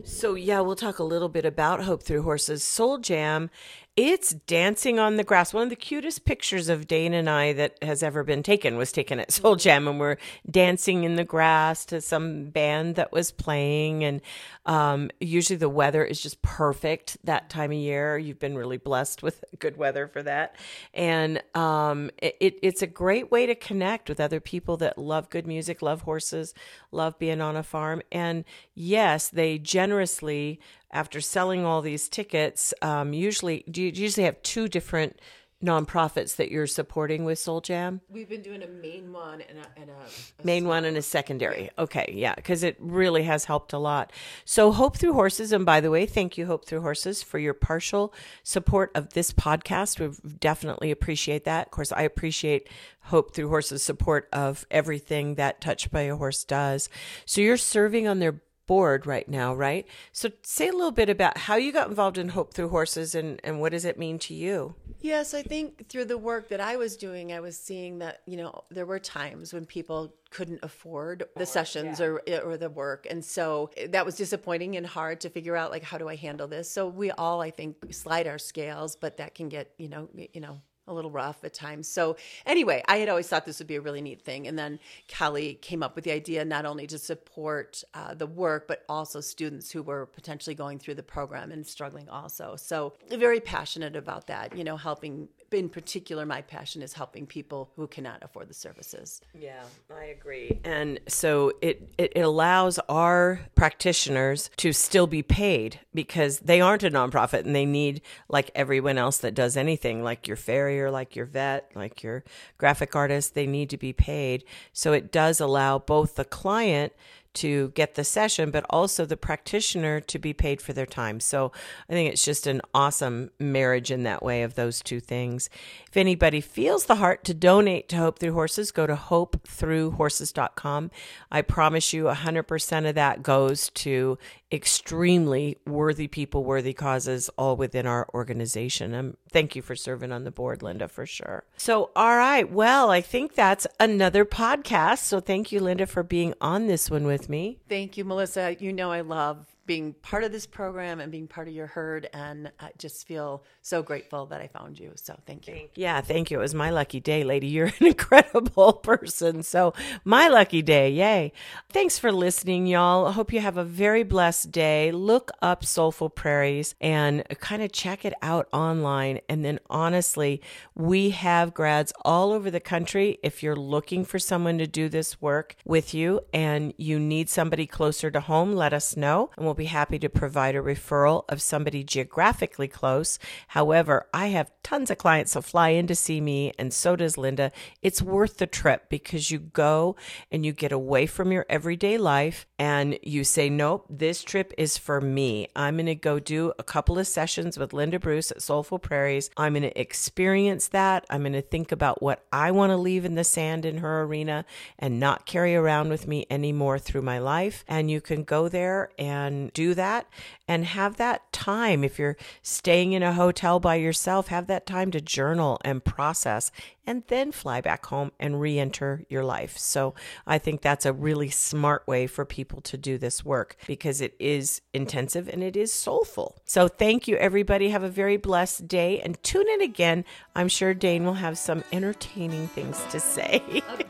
So 0.03 0.35
yeah, 0.35 0.59
we'll 0.59 0.75
talk 0.75 0.99
a 0.99 1.03
little 1.03 1.29
bit 1.29 1.45
about 1.45 1.83
Hope 1.83 2.03
Through 2.03 2.21
Horses 2.21 2.63
Soul 2.63 2.99
Jam. 2.99 3.49
It's 3.97 4.31
dancing 4.31 4.99
on 4.99 5.15
the 5.15 5.23
grass. 5.23 5.53
One 5.53 5.63
of 5.63 5.69
the 5.69 5.77
cutest 5.77 6.25
pictures 6.25 6.67
of 6.67 6.85
Dane 6.85 7.13
and 7.13 7.29
I 7.29 7.53
that 7.53 7.81
has 7.81 8.03
ever 8.03 8.25
been 8.25 8.43
taken 8.43 8.75
was 8.75 8.91
taken 8.91 9.21
at 9.21 9.31
Soul 9.31 9.55
Jam, 9.55 9.87
and 9.87 10.01
we're 10.01 10.17
dancing 10.51 11.05
in 11.05 11.15
the 11.15 11.23
grass 11.23 11.85
to 11.85 12.01
some 12.01 12.49
band 12.49 12.95
that 12.95 13.13
was 13.13 13.31
playing. 13.31 14.03
And 14.03 14.19
um, 14.65 15.11
usually 15.21 15.55
the 15.55 15.69
weather 15.69 16.03
is 16.03 16.21
just 16.21 16.41
perfect 16.41 17.17
that 17.23 17.49
time 17.49 17.71
of 17.71 17.77
year. 17.77 18.17
You've 18.17 18.37
been 18.37 18.57
really 18.57 18.75
blessed 18.75 19.23
with 19.23 19.45
good 19.59 19.77
weather 19.77 20.09
for 20.09 20.21
that, 20.23 20.57
and 20.93 21.41
um, 21.55 22.11
it, 22.17 22.35
it, 22.41 22.59
it's 22.61 22.81
a 22.81 22.87
great 22.87 23.31
way 23.31 23.45
to 23.45 23.55
connect 23.55 24.09
with 24.09 24.19
other 24.19 24.41
people 24.41 24.75
that 24.75 24.97
love 24.97 25.29
good 25.29 25.47
music, 25.47 25.81
love 25.81 26.01
horses, 26.01 26.53
love 26.91 27.17
being 27.17 27.39
on 27.39 27.55
a 27.55 27.63
farm, 27.63 28.01
and 28.11 28.43
yes, 28.73 29.29
they 29.29 29.57
generously 29.57 30.59
after 30.95 31.19
selling 31.19 31.65
all 31.65 31.81
these 31.81 32.07
tickets, 32.07 32.73
um, 32.81 33.11
usually 33.11 33.65
do 33.69 33.83
you 33.83 33.91
usually 33.93 34.23
have 34.23 34.41
two 34.43 34.69
different 34.69 35.19
nonprofits 35.63 36.37
that 36.37 36.51
you're 36.51 36.67
supporting 36.67 37.25
with 37.25 37.37
Soul 37.37 37.59
Jam? 37.59 37.99
We've 38.09 38.29
been 38.29 38.41
doing 38.41 38.63
a 38.63 38.67
main 38.67 39.11
one 39.11 39.41
and 39.41 39.59
a, 39.59 39.81
and 39.81 39.89
a, 39.89 40.45
Main 40.45 40.67
one 40.67 40.85
and 40.85 40.95
a 40.95 41.01
secondary. 41.01 41.69
Okay, 41.77 42.13
yeah, 42.15 42.33
because 42.33 42.63
it 42.63 42.77
really 42.79 43.23
has 43.23 43.43
helped 43.43 43.73
a 43.73 43.77
lot. 43.77 44.13
So, 44.45 44.71
Hope 44.71 44.97
Through 44.97 45.13
Horses, 45.13 45.51
and 45.51 45.65
by 45.65 45.81
the 45.81 45.91
way, 45.91 46.05
thank 46.05 46.37
you, 46.37 46.45
Hope 46.45 46.65
Through 46.65 46.81
Horses, 46.81 47.21
for 47.21 47.39
your 47.39 47.53
partial 47.53 48.13
support 48.43 48.91
of 48.95 49.11
this 49.11 49.33
podcast. 49.33 49.99
We 49.99 50.15
definitely 50.39 50.91
appreciate 50.91 51.43
that. 51.43 51.67
Of 51.67 51.71
course, 51.71 51.91
I 51.91 52.03
appreciate 52.03 52.69
Hope 53.01 53.33
Through 53.33 53.49
Horses' 53.49 53.83
support 53.83 54.29
of 54.31 54.65
everything 54.71 55.35
that 55.35 55.59
Touched 55.59 55.91
by 55.91 56.01
a 56.01 56.15
Horse 56.15 56.45
does. 56.45 56.89
So, 57.25 57.41
you're 57.41 57.57
serving 57.57 58.07
on 58.07 58.19
their 58.19 58.39
board 58.67 59.05
right 59.05 59.27
now, 59.27 59.53
right? 59.53 59.85
So, 60.11 60.29
say 60.43 60.67
a 60.67 60.73
little 60.73 60.91
bit 60.91 61.09
about 61.09 61.37
how 61.37 61.55
you 61.55 61.71
got 61.71 61.89
involved 61.89 62.17
in 62.17 62.29
Hope 62.29 62.53
Through 62.53 62.69
Horses 62.69 63.15
and, 63.15 63.39
and 63.43 63.59
what 63.59 63.71
does 63.71 63.85
it 63.85 63.97
mean 63.97 64.19
to 64.19 64.33
you? 64.33 64.75
Yes, 65.01 65.33
I 65.33 65.43
think 65.43 65.87
through 65.87 66.05
the 66.05 66.17
work 66.17 66.49
that 66.49 66.59
I 66.59 66.77
was 66.77 66.97
doing, 66.97 67.31
I 67.31 67.39
was 67.39 67.57
seeing 67.57 67.99
that 67.99 68.21
you 68.25 68.37
know 68.37 68.63
there 68.71 68.85
were 68.85 68.99
times 68.99 69.53
when 69.53 69.65
people 69.65 70.13
couldn't 70.31 70.59
afford 70.63 71.23
the 71.35 71.45
sessions 71.45 72.01
or 72.01 72.21
or 72.43 72.57
the 72.57 72.69
work, 72.69 73.05
and 73.09 73.23
so 73.23 73.69
that 73.89 74.05
was 74.05 74.15
disappointing 74.15 74.77
and 74.77 74.85
hard 74.85 75.21
to 75.21 75.29
figure 75.29 75.55
out 75.55 75.71
like 75.71 75.83
how 75.83 75.97
do 75.97 76.09
I 76.09 76.15
handle 76.15 76.47
this. 76.47 76.69
So 76.69 76.87
we 76.87 77.11
all, 77.11 77.41
I 77.41 77.51
think, 77.51 77.93
slide 77.93 78.25
our 78.27 78.39
scales, 78.39 78.95
but 78.95 79.17
that 79.17 79.35
can 79.35 79.49
get 79.49 79.71
you 79.77 79.89
know 79.89 80.09
you 80.33 80.41
know 80.41 80.61
a 80.87 80.93
little 80.93 81.11
rough 81.11 81.43
at 81.43 81.53
times. 81.53 81.87
So 81.87 82.15
anyway, 82.45 82.83
I 82.87 82.97
had 82.97 83.09
always 83.09 83.27
thought 83.27 83.45
this 83.45 83.59
would 83.59 83.67
be 83.67 83.75
a 83.75 83.81
really 83.81 84.01
neat 84.01 84.21
thing, 84.21 84.47
and 84.47 84.57
then 84.57 84.79
Kelly 85.07 85.55
came 85.61 85.83
up 85.83 85.95
with 85.95 86.03
the 86.03 86.11
idea 86.11 86.45
not 86.45 86.65
only 86.65 86.87
to 86.87 86.97
support 86.97 87.83
uh, 87.93 88.13
the 88.13 88.27
work, 88.27 88.67
but 88.67 88.83
also 88.87 89.21
students 89.21 89.71
who 89.71 89.81
were 89.81 90.05
potentially 90.05 90.55
going 90.55 90.79
through 90.79 90.95
the 90.95 91.03
program 91.03 91.51
and 91.51 91.65
struggling 91.65 92.09
also. 92.09 92.55
So 92.55 92.93
very 93.09 93.39
passionate 93.39 93.95
about 93.95 94.27
that. 94.27 94.55
You 94.57 94.63
know, 94.63 94.77
helping. 94.77 95.29
In 95.51 95.69
particular, 95.69 96.25
my 96.25 96.41
passion 96.41 96.81
is 96.81 96.93
helping 96.93 97.25
people 97.25 97.69
who 97.75 97.87
cannot 97.87 98.23
afford 98.23 98.49
the 98.49 98.53
services. 98.53 99.21
Yeah, 99.33 99.63
I 99.93 100.05
agree. 100.05 100.59
And 100.63 100.99
so 101.07 101.53
it, 101.61 101.93
it 101.97 102.17
allows 102.17 102.79
our 102.89 103.39
practitioners 103.55 104.49
to 104.57 104.73
still 104.73 105.07
be 105.07 105.23
paid 105.23 105.79
because 105.93 106.39
they 106.39 106.59
aren't 106.59 106.83
a 106.83 106.91
nonprofit 106.91 107.45
and 107.45 107.55
they 107.55 107.65
need, 107.65 108.01
like 108.27 108.51
everyone 108.55 108.97
else 108.97 109.17
that 109.19 109.33
does 109.33 109.55
anything, 109.55 110.03
like 110.03 110.27
your 110.27 110.37
farrier, 110.37 110.91
like 110.91 111.15
your 111.15 111.25
vet, 111.25 111.71
like 111.75 112.03
your 112.03 112.23
graphic 112.57 112.95
artist, 112.95 113.33
they 113.33 113.47
need 113.47 113.69
to 113.69 113.77
be 113.77 113.93
paid. 113.93 114.43
So 114.73 114.93
it 114.93 115.11
does 115.11 115.39
allow 115.39 115.79
both 115.79 116.15
the 116.15 116.25
client 116.25 116.91
to 117.35 117.69
get 117.69 117.95
the 117.95 118.03
session, 118.03 118.51
but 118.51 118.65
also 118.69 119.05
the 119.05 119.17
practitioner 119.17 119.99
to 120.01 120.19
be 120.19 120.33
paid 120.33 120.61
for 120.61 120.73
their 120.73 120.85
time. 120.85 121.19
So 121.19 121.51
I 121.89 121.93
think 121.93 122.11
it's 122.11 122.25
just 122.25 122.47
an 122.47 122.61
awesome 122.73 123.31
marriage 123.39 123.91
in 123.91 124.03
that 124.03 124.23
way 124.23 124.43
of 124.43 124.55
those 124.55 124.81
two 124.81 124.99
things. 124.99 125.49
If 125.87 125.97
anybody 125.97 126.41
feels 126.41 126.85
the 126.85 126.95
heart 126.95 127.23
to 127.25 127.33
donate 127.33 127.89
to 127.89 127.97
Hope 127.97 128.19
Through 128.19 128.33
Horses, 128.33 128.71
go 128.71 128.87
to 128.87 128.95
hopethroughhorses.com. 128.95 130.91
I 131.31 131.41
promise 131.41 131.93
you 131.93 132.05
100% 132.05 132.89
of 132.89 132.95
that 132.95 133.23
goes 133.23 133.69
to 133.71 134.17
extremely 134.55 135.57
worthy 135.67 136.07
people, 136.07 136.43
worthy 136.43 136.73
causes, 136.73 137.29
all 137.37 137.55
within 137.55 137.85
our 137.85 138.07
organization. 138.13 138.93
And 138.93 139.17
thank 139.31 139.55
you 139.55 139.61
for 139.61 139.75
serving 139.75 140.11
on 140.11 140.23
the 140.23 140.31
board, 140.31 140.63
Linda, 140.63 140.87
for 140.87 141.05
sure. 141.05 141.43
So, 141.57 141.91
all 141.95 142.17
right. 142.17 142.51
Well, 142.51 142.89
I 142.89 143.01
think 143.01 143.35
that's 143.35 143.67
another 143.79 144.25
podcast. 144.25 144.99
So, 144.99 145.19
thank 145.19 145.51
you, 145.51 145.59
Linda, 145.59 145.85
for 145.85 146.01
being 146.01 146.33
on 146.41 146.67
this 146.67 146.89
one 146.89 147.05
with 147.05 147.29
me. 147.29 147.59
Thank 147.69 147.97
you, 147.97 148.05
Melisa. 148.05 148.59
You 148.59 148.73
know 148.73 148.91
I 148.91 149.01
love 149.01 149.54
being 149.65 149.93
part 149.93 150.23
of 150.23 150.31
this 150.31 150.45
program 150.45 150.99
and 150.99 151.11
being 151.11 151.27
part 151.27 151.47
of 151.47 151.53
your 151.53 151.67
herd. 151.67 152.09
And 152.13 152.51
I 152.59 152.71
just 152.77 153.07
feel 153.07 153.43
so 153.61 153.81
grateful 153.81 154.27
that 154.27 154.41
I 154.41 154.47
found 154.47 154.79
you. 154.79 154.91
So 154.95 155.17
thank 155.25 155.47
you. 155.47 155.69
Yeah, 155.75 156.01
thank 156.01 156.29
you. 156.29 156.37
It 156.37 156.41
was 156.41 156.53
my 156.53 156.69
lucky 156.69 156.99
day, 156.99 157.23
lady. 157.23 157.47
You're 157.47 157.67
an 157.67 157.73
incredible 157.87 158.73
person. 158.73 159.43
So, 159.43 159.73
my 160.03 160.27
lucky 160.27 160.61
day. 160.61 160.91
Yay. 160.91 161.31
Thanks 161.69 161.97
for 161.97 162.11
listening, 162.11 162.67
y'all. 162.67 163.07
I 163.07 163.11
hope 163.11 163.33
you 163.33 163.39
have 163.39 163.57
a 163.57 163.63
very 163.63 164.03
blessed 164.03 164.51
day. 164.51 164.91
Look 164.91 165.31
up 165.41 165.65
Soulful 165.65 166.09
Prairies 166.09 166.75
and 166.79 167.23
kind 167.39 167.61
of 167.61 167.71
check 167.71 168.05
it 168.05 168.13
out 168.21 168.47
online. 168.53 169.19
And 169.27 169.43
then, 169.43 169.59
honestly, 169.69 170.41
we 170.75 171.09
have 171.11 171.53
grads 171.53 171.91
all 172.03 172.31
over 172.31 172.51
the 172.51 172.59
country. 172.59 173.17
If 173.23 173.41
you're 173.41 173.55
looking 173.55 174.05
for 174.05 174.19
someone 174.19 174.57
to 174.59 174.67
do 174.67 174.89
this 174.89 175.21
work 175.21 175.55
with 175.65 175.93
you 175.93 176.21
and 176.33 176.73
you 176.77 176.99
need 176.99 177.29
somebody 177.29 177.65
closer 177.65 178.11
to 178.11 178.19
home, 178.19 178.53
let 178.53 178.73
us 178.73 178.95
know. 178.95 179.31
And 179.37 179.45
we'll 179.45 179.54
be 179.55 179.65
happy 179.65 179.99
to 179.99 180.09
provide 180.09 180.55
a 180.55 180.61
referral 180.61 181.23
of 181.29 181.41
somebody 181.41 181.83
geographically 181.83 182.67
close. 182.67 183.17
However, 183.49 184.07
I 184.13 184.27
have 184.27 184.51
tons 184.63 184.91
of 184.91 184.97
clients 184.97 185.33
that 185.33 185.43
fly 185.43 185.69
in 185.69 185.87
to 185.87 185.95
see 185.95 186.21
me, 186.21 186.51
and 186.57 186.73
so 186.73 186.95
does 186.95 187.17
Linda. 187.17 187.51
It's 187.81 188.01
worth 188.01 188.37
the 188.37 188.47
trip 188.47 188.89
because 188.89 189.31
you 189.31 189.39
go 189.39 189.95
and 190.31 190.45
you 190.45 190.51
get 190.51 190.71
away 190.71 191.05
from 191.05 191.31
your 191.31 191.45
everyday 191.49 191.97
life 191.97 192.45
and 192.59 192.97
you 193.03 193.23
say, 193.23 193.49
Nope, 193.49 193.85
this 193.89 194.23
trip 194.23 194.53
is 194.57 194.77
for 194.77 195.01
me. 195.01 195.47
I'm 195.55 195.75
going 195.75 195.85
to 195.85 195.95
go 195.95 196.19
do 196.19 196.53
a 196.57 196.63
couple 196.63 196.99
of 196.99 197.07
sessions 197.07 197.57
with 197.57 197.73
Linda 197.73 197.99
Bruce 197.99 198.31
at 198.31 198.41
Soulful 198.41 198.79
Prairies. 198.79 199.29
I'm 199.37 199.53
going 199.53 199.63
to 199.63 199.79
experience 199.79 200.67
that. 200.69 201.05
I'm 201.09 201.21
going 201.21 201.33
to 201.33 201.41
think 201.41 201.71
about 201.71 202.01
what 202.01 202.25
I 202.31 202.51
want 202.51 202.71
to 202.71 202.77
leave 202.77 203.05
in 203.05 203.15
the 203.15 203.23
sand 203.23 203.65
in 203.65 203.77
her 203.77 204.01
arena 204.03 204.45
and 204.79 204.99
not 204.99 205.25
carry 205.25 205.55
around 205.55 205.89
with 205.89 206.07
me 206.07 206.25
anymore 206.29 206.79
through 206.79 207.01
my 207.01 207.19
life. 207.19 207.63
And 207.67 207.89
you 207.89 208.01
can 208.01 208.23
go 208.23 208.49
there 208.49 208.89
and 208.97 209.44
do 209.53 209.73
that 209.73 210.07
and 210.47 210.65
have 210.65 210.97
that 210.97 211.31
time. 211.31 211.83
If 211.83 211.99
you're 211.99 212.17
staying 212.41 212.93
in 212.93 213.03
a 213.03 213.13
hotel 213.13 213.59
by 213.59 213.75
yourself, 213.75 214.27
have 214.27 214.47
that 214.47 214.65
time 214.65 214.91
to 214.91 215.01
journal 215.01 215.59
and 215.63 215.83
process 215.83 216.51
and 216.87 217.03
then 217.07 217.31
fly 217.31 217.61
back 217.61 217.85
home 217.87 218.11
and 218.19 218.39
re 218.39 218.59
enter 218.59 219.03
your 219.09 219.23
life. 219.23 219.57
So 219.57 219.95
I 220.27 220.37
think 220.37 220.61
that's 220.61 220.85
a 220.85 220.93
really 220.93 221.29
smart 221.29 221.87
way 221.87 222.07
for 222.07 222.25
people 222.25 222.61
to 222.61 222.77
do 222.77 222.97
this 222.97 223.25
work 223.25 223.57
because 223.67 224.01
it 224.01 224.15
is 224.19 224.61
intensive 224.73 225.27
and 225.27 225.43
it 225.43 225.55
is 225.55 225.73
soulful. 225.73 226.41
So 226.45 226.67
thank 226.67 227.07
you, 227.07 227.15
everybody. 227.17 227.69
Have 227.69 227.83
a 227.83 227.89
very 227.89 228.17
blessed 228.17 228.67
day 228.67 228.99
and 229.01 229.21
tune 229.23 229.47
in 229.49 229.61
again. 229.61 230.05
I'm 230.35 230.47
sure 230.47 230.73
Dane 230.73 231.05
will 231.05 231.13
have 231.13 231.37
some 231.37 231.63
entertaining 231.71 232.47
things 232.49 232.83
to 232.91 232.99
say. 232.99 233.41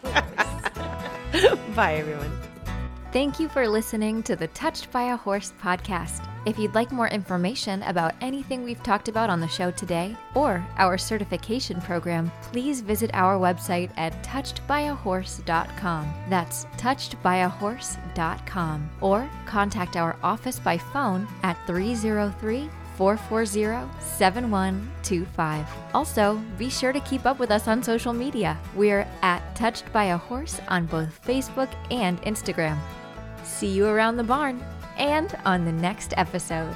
Bye, 1.75 1.95
everyone. 1.95 2.54
Thank 3.15 3.39
you 3.39 3.47
for 3.47 3.65
listening 3.65 4.21
to 4.23 4.35
the 4.35 4.49
Touched 4.49 4.91
by 4.91 5.13
a 5.13 5.15
Horse 5.15 5.53
podcast. 5.61 6.27
If 6.45 6.59
you'd 6.59 6.75
like 6.75 6.91
more 6.91 7.07
information 7.07 7.81
about 7.83 8.13
anything 8.19 8.61
we've 8.61 8.83
talked 8.83 9.07
about 9.07 9.29
on 9.29 9.39
the 9.39 9.47
show 9.47 9.71
today 9.71 10.17
or 10.33 10.61
our 10.75 10.97
certification 10.97 11.79
program, 11.79 12.29
please 12.41 12.81
visit 12.81 13.11
our 13.13 13.39
website 13.39 13.89
at 13.95 14.21
touchedbyahorse.com. 14.21 16.13
That's 16.27 16.65
touchedbyahorse.com. 16.65 18.89
Or 18.99 19.29
contact 19.45 19.95
our 19.95 20.17
office 20.21 20.59
by 20.59 20.77
phone 20.77 21.25
at 21.43 21.55
303 21.67 22.69
440 22.97 23.89
7125. 24.01 25.67
Also, 25.93 26.41
be 26.57 26.69
sure 26.69 26.91
to 26.91 26.99
keep 26.99 27.25
up 27.25 27.39
with 27.39 27.51
us 27.51 27.69
on 27.69 27.81
social 27.81 28.11
media. 28.11 28.57
We're 28.75 29.07
at 29.21 29.55
Touched 29.55 29.89
by 29.93 30.07
a 30.07 30.17
Horse 30.17 30.59
on 30.67 30.85
both 30.87 31.25
Facebook 31.25 31.73
and 31.89 32.21
Instagram. 32.23 32.77
See 33.55 33.69
you 33.69 33.87
around 33.87 34.17
the 34.17 34.23
barn 34.25 34.61
and 34.97 35.33
on 35.45 35.63
the 35.63 35.71
next 35.71 36.13
episode. 36.17 36.75